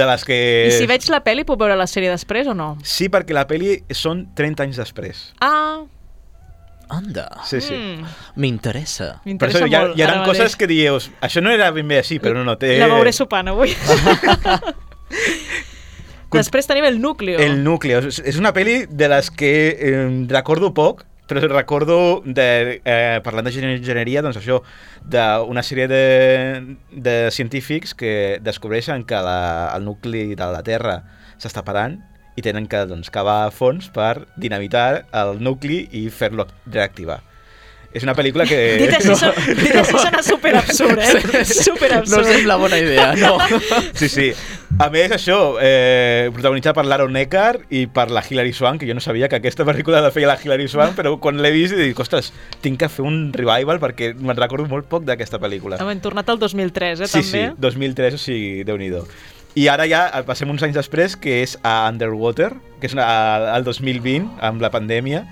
[0.00, 0.38] de les que...
[0.66, 2.72] I si veig la pel·li, puc veure la sèrie després o no?
[2.82, 5.28] Sí, perquè la pel·li són 30 anys després.
[5.38, 5.84] Ah,
[6.88, 7.28] Anda.
[7.44, 7.74] Sí, sí.
[7.76, 8.04] mm,
[8.40, 9.20] M'interessa.
[9.20, 10.56] Per m'interessa això hi ha, hi ha ara coses mateix.
[10.56, 12.78] que dius, això no era ben bé així, però no, no té...
[12.80, 13.74] La veuré sopant avui.
[16.32, 17.38] Després tenim el Núcleo.
[17.40, 18.00] El Núcleo.
[18.08, 23.46] És és una pel·li de les que eh, recordo poc, però recordo, de, eh, parlant
[23.46, 24.62] de gene- enginyeria, doncs això,
[25.04, 31.02] d'una sèrie de, de científics que descobreixen que la, el nucli de la Terra
[31.38, 31.98] s'està parant
[32.38, 37.20] i tenen que doncs, cavar fons per dinamitar el nucli i fer-lo reactivar.
[37.88, 38.56] És una pel·lícula que...
[38.82, 41.44] Dit així, so, dit així sona superabsurd, eh?
[41.68, 42.18] Superabsurd.
[42.20, 43.38] No sembla bona idea, no.
[43.96, 44.26] Sí, sí.
[44.78, 48.94] A més, això, eh, protagonitzat per l'Aaron Eckhart i per la Hilary Swank, que jo
[48.94, 51.98] no sabia que aquesta pel·lícula la feia la Hilary Swank, però quan l'he vist dic,
[52.04, 52.28] ostres,
[52.60, 55.80] tinc que fer un revival perquè me'n recordo molt poc d'aquesta pel·lícula.
[55.80, 57.26] Hem tornat al 2003, eh, Sí, també.
[57.32, 58.92] sí, 2003, o sigui, déu nhi
[59.58, 63.06] I ara ja eh, passem uns anys després, que és a Underwater, que és una,
[63.56, 65.24] al 2020, amb la pandèmia,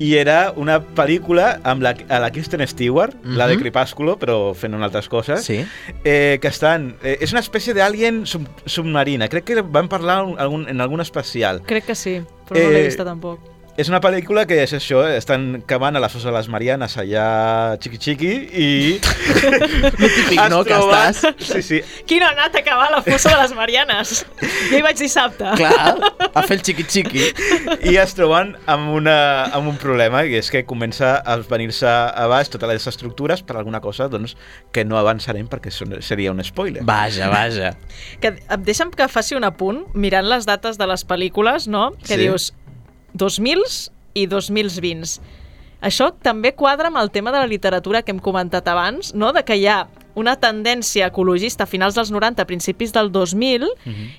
[0.00, 3.36] i era una pel·lícula amb la, a la Kristen Stewart, mm -hmm.
[3.36, 3.62] la de Mhm.
[3.62, 5.64] Crepàsculo, però fent unes altres coses, Sí.
[6.04, 6.96] eh, que estan...
[7.02, 9.28] Eh, és una espècie d'alien sub, submarina.
[9.28, 11.62] Crec que van parlar en algun, en algun especial.
[11.62, 13.40] Crec que sí, però no l'he Eh, vista tampoc.
[13.80, 16.96] És una pel·lícula que és això, eh, estan cavant a la fossa de les Marianes
[17.00, 17.22] allà
[17.80, 18.66] xiqui-xiqui i...
[19.00, 21.22] típic, no, que estàs.
[21.40, 21.78] Sí, sí.
[22.08, 24.12] Qui no ha anat a acabar a la fossa de les Marianes?
[24.68, 25.54] Jo hi vaig dissabte.
[25.56, 25.94] Clar,
[26.28, 27.24] a fer el xiqui-xiqui.
[27.88, 29.16] I es troben amb, una,
[29.56, 33.56] amb un problema, i és que comença a venir-se a baix totes les estructures per
[33.62, 34.36] alguna cosa doncs,
[34.74, 36.84] que no avançarem perquè seria un spoiler.
[36.84, 37.72] Vaja, vaja.
[38.20, 41.90] Que, em deixa'm que faci un apunt, mirant les dates de les pel·lícules, no?
[42.04, 42.22] Que Sí.
[42.26, 42.50] dius
[43.14, 45.20] 2000s i 2020s.
[45.80, 49.32] Això també quadra amb el tema de la literatura que hem comentat abans, no?
[49.32, 49.86] de que hi ha
[50.18, 53.64] una tendència ecologista a finals dels 90, principis del 2000,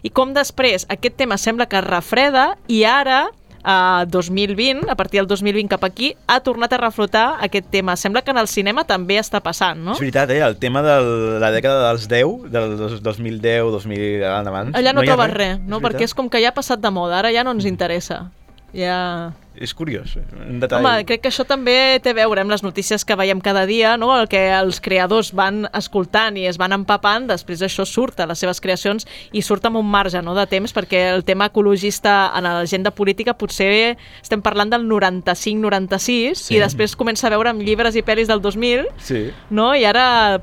[0.01, 3.27] i com després aquest tema sembla que es refreda i ara
[3.63, 7.93] a 2020, a partir del 2020 cap aquí, ha tornat a reflotar aquest tema.
[7.95, 9.93] Sembla que en el cinema també està passant, no?
[9.93, 10.39] És veritat, eh?
[10.41, 10.95] El tema de
[11.43, 14.73] la dècada dels 10, del dos- 2010, 2000 endavant...
[14.73, 15.77] Allà no, ha trobes res, no?
[15.77, 15.83] veritat.
[15.91, 18.31] perquè és com que ja ha passat de moda, ara ja no ens interessa.
[18.74, 19.32] Ja...
[19.51, 20.22] És curiós, eh?
[20.47, 20.80] un detall.
[20.80, 23.97] Home, crec que això també té a veure amb les notícies que veiem cada dia,
[23.99, 24.13] no?
[24.15, 28.39] el que els creadors van escoltant i es van empapant, després això surt a les
[28.39, 29.03] seves creacions
[29.36, 30.34] i surt amb un marge no?
[30.39, 36.55] de temps, perquè el tema ecologista en l'agenda política potser estem parlant del 95-96 Sí.
[36.55, 39.32] i després comença a veure amb llibres i pel·lis del 2000, Sí.
[39.49, 39.74] no?
[39.76, 40.39] i ara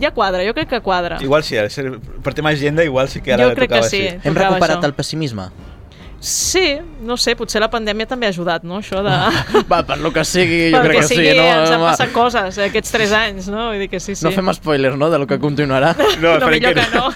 [0.00, 1.16] ja quadra, jo crec que quadra.
[1.24, 1.68] Igual sí, ara,
[2.22, 4.02] per tema agenda igual sí que ara Jo crec que sí.
[4.06, 4.20] així.
[4.28, 4.84] Hem recuperat això.
[4.84, 5.48] el pessimisme.
[6.20, 8.80] Sí, no sé, potser la pandèmia també ha ajudat, no?
[8.82, 9.12] Això de...
[9.70, 11.36] Va, per lo que sigui, jo crec que que, sigui, sí.
[11.38, 13.68] No, ens han passat coses eh, aquests tres anys, no?
[13.70, 14.26] Vull dir que sí, sí.
[14.26, 15.94] no fem spoiler, no?, de lo que continuarà.
[16.18, 17.12] No, no millor que que no.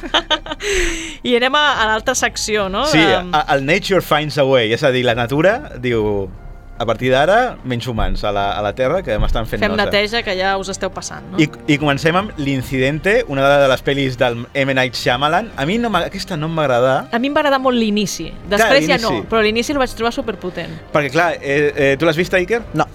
[1.29, 2.85] I anem a, a l'altra secció, no?
[2.87, 6.29] Sí, De- el nature finds a way, és a dir, la natura diu
[6.83, 9.85] a partir d'ara, menys humans a la, a la Terra, que m'estan fent Fem nosa.
[9.87, 11.39] neteja, que ja us esteu passant, no?
[11.43, 14.75] I, I comencem amb L'Incidente, una de les pel·lis del M.
[14.75, 15.53] Night Shyamalan.
[15.57, 18.33] A mi no aquesta no em va agradar, A mi em va agradar molt l'inici.
[18.51, 20.75] Després ja no, però l'inici el vaig trobar superpotent.
[20.93, 22.63] perquè clar, eh, eh, tu l'has vist, Iker?
[22.75, 22.87] No.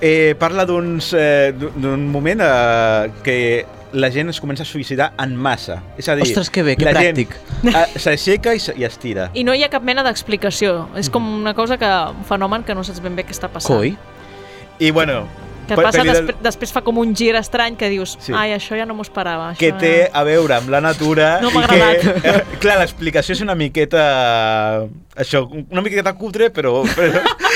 [0.00, 5.12] Eh, parla d'uns eh, d'un d'un moment eh, que la gent es comença a suïcidar
[5.22, 5.78] en massa.
[5.96, 7.34] És a dir, Ostres, que bé, que la pràctic.
[7.62, 9.30] gent s'aixeca i, i es tira.
[9.34, 10.88] I no hi ha cap mena d'explicació.
[10.96, 11.88] És com una cosa que...
[12.18, 13.76] un fenomen que no saps ben bé què està passant.
[13.76, 13.94] Coi.
[14.78, 15.26] I bueno,
[15.68, 18.32] Que pe- passa, després, després fa com un gir estrany que dius Sí.
[18.32, 19.50] ai, això ja no m'ho esperava.
[19.52, 23.42] Això que té a veure amb la natura No i que, eh, clar, l'explicació és
[23.44, 24.86] una miqueta
[25.16, 27.20] això, una miqueta cutre però, però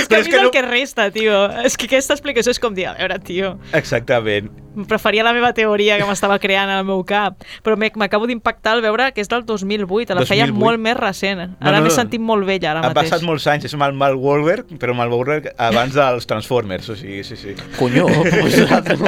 [0.00, 1.44] És que però a mi és el que resta, tio.
[1.64, 4.50] És que aquesta explicació és com dir, a veure, tio, exactament
[4.86, 9.08] preferia la meva teoria que m'estava creant al meu cap, però m'acabo d'impactar al veure
[9.12, 10.54] que és del 2008, la feia 2008.
[10.60, 11.40] molt més recent.
[11.40, 11.94] Ara No, no, m'he no.
[11.96, 13.10] sentit molt vella ara han mateix.
[13.10, 17.24] passat molts anys, és el Mark Wahlberg però el Wahlberg abans dels Transformers o sigui,
[17.24, 19.02] sí, sí Conyo, pues, fa temps,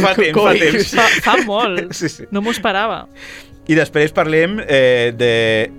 [0.00, 0.58] fa Coi.
[0.58, 1.92] temps Fa, fa molt.
[2.02, 2.24] Sí, sí.
[2.30, 3.06] No m'ho esperava.
[3.68, 5.70] i després parlem eh, de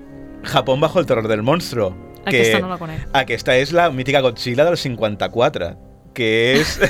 [0.44, 3.08] Japón bajo el terror del monstruo que Aquesta no la conec.
[3.14, 5.74] aquesta és la mítica Godzilla del 54
[6.14, 6.80] que és...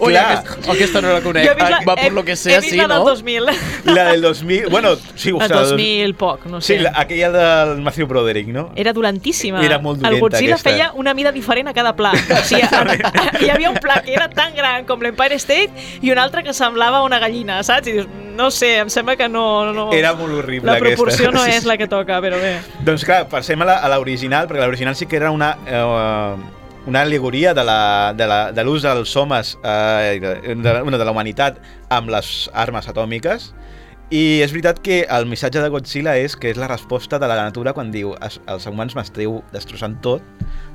[0.00, 0.38] Ui, Clar.
[0.38, 1.44] aquesta, aquesta no la conec.
[1.54, 3.04] Vist la, Va, he, por lo que he sea, vist sí, la del no?
[3.04, 3.44] 2000.
[3.84, 4.66] La del 2000...
[4.70, 6.76] Bueno, sí, El ostres, 2000 poc, no sé.
[6.76, 8.72] Sí, la, aquella del Matthew Broderick, no?
[8.74, 9.64] Era dolentíssima.
[9.64, 10.70] Era molt El dolenta, Godzilla aquesta.
[10.70, 12.12] feia una mida diferent a cada pla.
[12.12, 12.62] O sigui,
[13.44, 16.54] hi havia un pla que era tan gran com l'Empire State i un altre que
[16.56, 17.86] semblava una gallina, saps?
[17.86, 19.72] I dius, no sé, em sembla que no...
[19.72, 21.38] no Era molt horrible, La proporció aquesta.
[21.48, 22.58] no és la que toca, però bé.
[22.86, 25.56] Doncs clar, passem a la- a l'original, perquè l'original sí que era una...
[25.66, 26.52] Eh,
[26.86, 31.56] una alegoria de l'ús de, la, de dels homes, eh, de, de, de la humanitat
[31.90, 33.48] amb les armes atòmiques,
[34.14, 37.40] i és veritat que el missatge de Godzilla és que és la resposta de la
[37.40, 40.22] natura quan diu els humans m'esteu destrossant tot,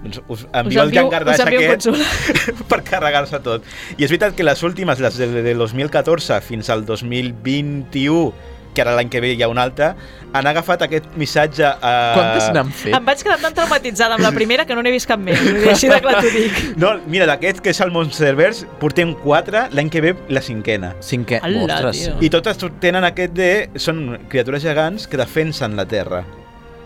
[0.03, 1.88] doncs us envio, us el llangardaix aquest
[2.71, 3.63] per carregar-se tot.
[3.95, 8.34] I és veritat que les últimes, les de, de 2014 fins al 2021,
[8.76, 9.91] que ara l'any que ve hi ha un altre,
[10.34, 11.67] han agafat aquest missatge...
[11.67, 12.15] Uh...
[12.15, 12.95] Quantes n'han fet?
[12.97, 15.39] Em vaig quedar tan traumatitzada amb la primera que no n'he vist cap més.
[15.72, 16.61] Així de clar t'ho dic.
[16.82, 20.95] No, mira, d'aquest que és el Monsterverse, portem quatre, l'any que ve la cinquena.
[21.03, 21.41] Cinquè.
[21.65, 22.05] Ostres.
[22.24, 23.51] I totes tenen aquest de...
[23.82, 26.24] Són criatures gegants que defensen la Terra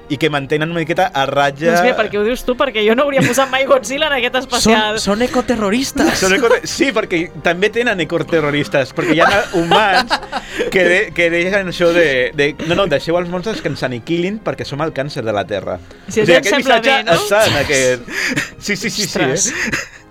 [0.09, 1.71] i que mantenen una miqueta a ratlla...
[1.71, 4.37] Doncs mira, perquè ho dius tu, perquè jo no hauria posat mai Godzilla en aquest
[4.43, 4.99] especial.
[4.99, 6.13] Són, són ecoterroristes.
[6.21, 6.61] Són ecote...
[6.69, 10.13] Sí, perquè també tenen ecoterroristes, perquè hi ha humans
[10.73, 12.51] que, de, que deixen això de, de...
[12.69, 15.79] No, no, deixeu els monstres que ens aniquilin perquè som el càncer de la Terra.
[16.07, 17.19] Si o sigui, aquest missatge bé, no?
[17.19, 18.09] està en aquest...
[18.59, 19.21] Sí, sí, sí, sí.
[19.21, 20.04] Eh?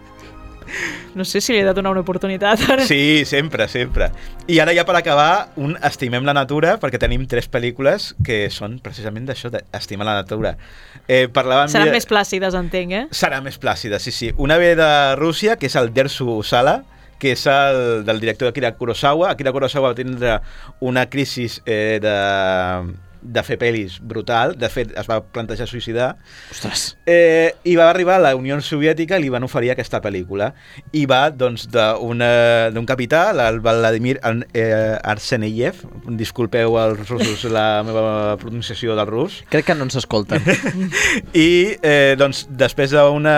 [1.14, 2.64] No sé si li he de donar una oportunitat.
[2.70, 2.86] Ara.
[2.86, 4.10] Sí, sempre, sempre.
[4.50, 8.80] I ara ja per acabar, un Estimem la natura, perquè tenim tres pel·lícules que són
[8.82, 10.56] precisament d'això, d'estimar la natura.
[11.06, 11.98] Eh, parlàvem Seran de...
[11.98, 13.04] més plàcides, entenc, eh?
[13.14, 14.32] Serà més plàcida, sí, sí.
[14.36, 16.82] Una ve de Rússia, que és el Dersu Sala,
[17.22, 19.30] que és el del director Akira Kurosawa.
[19.30, 20.38] Akira Kurosawa va tindre
[20.80, 22.14] una crisi eh, de
[23.24, 26.10] de fer pel·lis brutal, de fet es va plantejar suïcidar.
[26.52, 26.86] Ostres.
[27.08, 30.52] Eh, i va arribar a la Unió Soviètica i li van oferir aquesta pel·lícula.
[30.92, 34.18] I va doncs d'un capità el Vladimir
[34.52, 35.82] eh, Arseniev
[36.18, 39.40] disculpeu als russos la meva pronunciació del rus.
[39.50, 40.44] Crec que no ens escolten.
[41.46, 41.48] I
[41.80, 43.36] eh, doncs després d'una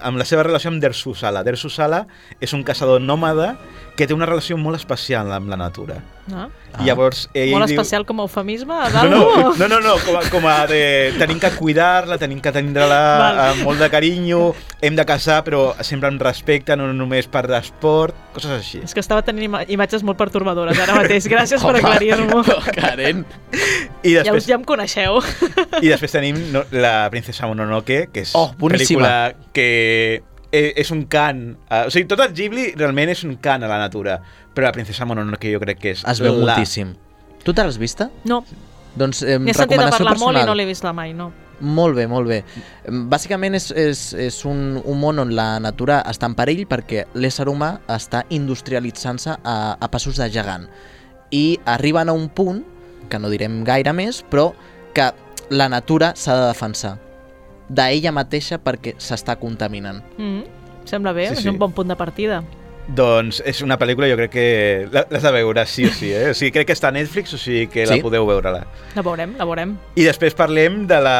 [0.00, 2.06] amb la seva relació amb Dersusala Dersusala
[2.40, 3.54] és un caçador nòmada
[3.96, 6.00] que té una relació molt especial amb la natura
[6.34, 6.48] ah.
[6.76, 8.10] I llavors ell Molt especial diu...
[8.10, 8.76] com a eufemisme?
[8.96, 10.80] No, no, no, no, no com, a, com a de...
[11.20, 12.98] Tenim que cuidar-la, tenim que tenir-la
[13.50, 14.40] amb molt de carinyo,
[14.84, 18.82] hem de casar, però sempre amb respecte, no només per l'esport, coses així.
[18.84, 21.28] És que estava tenint im imatges molt pertorbadores ara mateix.
[21.30, 22.42] Gràcies per aclarir-m'ho.
[22.78, 23.24] Karen.
[24.02, 25.20] I després, ja, ja em coneixeu.
[25.80, 29.16] I després tenim no, la princesa Mononoke, que és oh, pel·lícula
[29.56, 29.68] que
[30.82, 31.42] és un cant...
[31.68, 34.18] Uh, o sigui, tot el Ghibli realment és un cant a la natura,
[34.54, 36.04] però la princesa Mononoke jo crec que és...
[36.08, 36.54] Es veu la...
[36.54, 36.94] moltíssim.
[37.44, 38.10] Tu te l'has vista?
[38.26, 38.42] No.
[38.96, 40.22] Doncs eh, N'he sentit a parlar personal.
[40.24, 41.30] molt i no l'he vist mai, no.
[41.60, 42.42] Molt bé, molt bé.
[43.08, 47.46] Bàsicament és, és, és un, un món on la natura està en perill perquè l'ésser
[47.48, 50.66] humà està industrialitzant-se a, a passos de gegant.
[51.32, 52.60] I arriben a un punt,
[53.08, 54.50] que no direm gaire més, però
[54.96, 55.12] que
[55.48, 56.96] la natura s'ha de defensar
[57.68, 60.02] d'ella mateixa perquè s'està contaminant.
[60.18, 61.50] Mm, sembla bé, sí, és sí.
[61.50, 62.44] un bon punt de partida.
[62.86, 64.44] Doncs és una pel·lícula, jo crec que
[64.92, 66.12] l'has de veure, sí o sí.
[66.14, 66.30] Eh?
[66.30, 67.90] O sigui, crec que està a Netflix, o sigui que sí?
[67.90, 68.62] la podeu veure-la.
[68.94, 69.74] La veurem, la veurem.
[69.98, 71.16] I després parlem de la...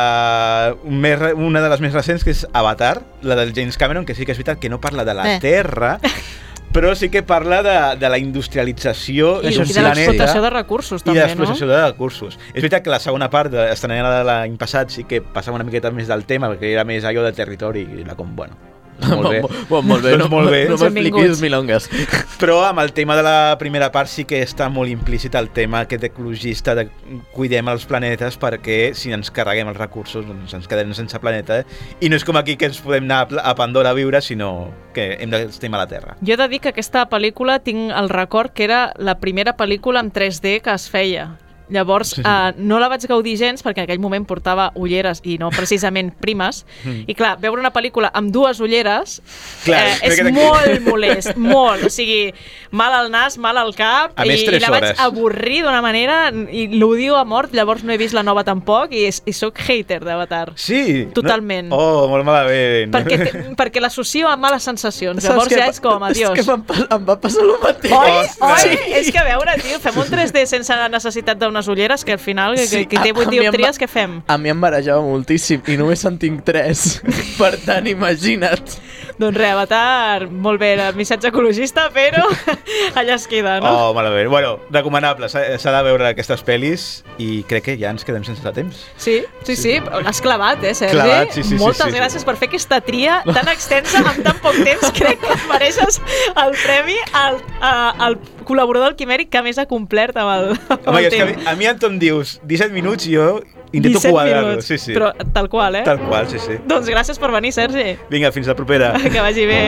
[0.86, 4.36] una de les més recents, que és Avatar, la del James Cameron, que sí que
[4.36, 5.40] és veritat que no parla de la eh.
[5.42, 5.96] Terra,
[6.76, 11.16] però sí que parla de, de la industrialització I, i de l'explotació de recursos, també,
[11.16, 11.16] no?
[11.16, 12.38] I de l'explotació de recursos.
[12.52, 16.10] És veritat que la segona part, estrenada l'any passat, sí que passava una miqueta més
[16.12, 19.40] del tema, perquè era més allò de territori, i era com, bueno, molt bé.
[19.70, 20.60] Molt, molt bé, doncs molt bé.
[20.68, 21.88] No, no m'expliquis milongues.
[22.40, 25.82] Però amb el tema de la primera part sí que està molt implícit el tema
[25.84, 26.86] aquest ecologista de
[27.34, 31.66] cuidem els planetes perquè si ens carreguem els recursos doncs ens quedarem sense planeta eh?
[32.00, 35.14] i no és com aquí que ens podem anar a Pandora a viure sinó que
[35.20, 36.18] hem d'estimar la Terra.
[36.20, 40.04] Jo he de dir que aquesta pel·lícula tinc el record que era la primera pel·lícula
[40.04, 41.32] en 3D que es feia
[41.68, 42.22] Llavors, sí, sí.
[42.22, 46.12] Uh, no la vaig gaudir gens perquè en aquell moment portava ulleres i no precisament
[46.22, 46.62] primes.
[46.84, 47.06] Mm.
[47.10, 49.18] I clar, veure una pel·lícula amb dues ulleres
[49.64, 51.86] clar, eh, és molt molest, molt.
[51.86, 52.30] O sigui,
[52.70, 55.00] mal al nas, mal al cap, a i, i la vaig hores.
[55.02, 59.06] avorrir d'una manera i l'odio a mort, llavors no he vist la nova tampoc i,
[59.08, 60.52] i sóc hater d'Avatar.
[60.60, 61.06] Sí?
[61.16, 61.72] Totalment.
[61.72, 61.80] No?
[61.80, 62.94] Oh, molt malament.
[62.94, 63.18] Perquè,
[63.58, 65.18] perquè l'associo a males sensacions.
[65.22, 66.36] Saps llavors ja és com, adiós.
[66.38, 67.96] És que em, em va passar el mateix.
[67.96, 68.16] Oi?
[68.52, 68.62] Oi?
[68.62, 68.80] Sí.
[69.00, 72.20] És que a veure, tio, fem un 3D sense necessitat d'un unes ulleres que al
[72.20, 74.20] final, sí, que, que té 8 dioptries, què fem?
[74.28, 76.84] A mi em barejava moltíssim i només en tinc 3.
[77.40, 78.76] per tant, imagina't.
[79.16, 82.26] Doncs res, Avatar, molt bé, el missatge ecologista, però
[83.00, 83.70] allà es queda, no?
[83.70, 84.28] Oh, malament.
[84.28, 86.86] Bueno, recomanable, s'ha de veure aquestes pel·lis
[87.22, 88.84] i crec que ja ens quedem sense temps.
[89.00, 89.74] Sí, sí, sí, sí.
[90.04, 90.98] l'has clavat, eh, Sergi?
[90.98, 94.40] Clavat, sí, sí, Moltes sí, sí, gràcies per fer aquesta tria tan extensa en tan
[94.44, 94.92] poc temps.
[95.00, 96.00] Crec que et mereixes
[96.36, 101.06] el premi al, al col·laborador del Quimèric que més ha complert amb el, amb Home,
[101.06, 101.16] el temps.
[101.16, 103.30] Que a, mi, a mi en em dius 17 minuts i jo
[103.76, 104.60] intento quadrar-lo.
[104.62, 104.94] Sí, sí.
[104.96, 105.84] Però tal qual, eh?
[105.86, 106.58] Tal qual, sí, sí.
[106.66, 107.96] Doncs gràcies per venir, Sergi.
[108.12, 108.94] Vinga, fins la propera.
[109.16, 109.62] Que vagi bé.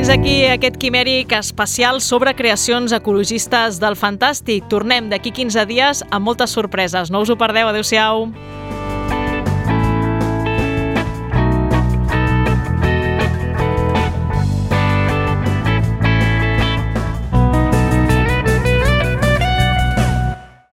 [0.00, 4.64] fins aquí aquest quimèric especial sobre creacions ecologistes del Fantàstic.
[4.72, 7.12] Tornem d'aquí 15 dies amb moltes sorpreses.
[7.12, 7.68] No us ho perdeu.
[7.68, 8.30] Adéu-siau.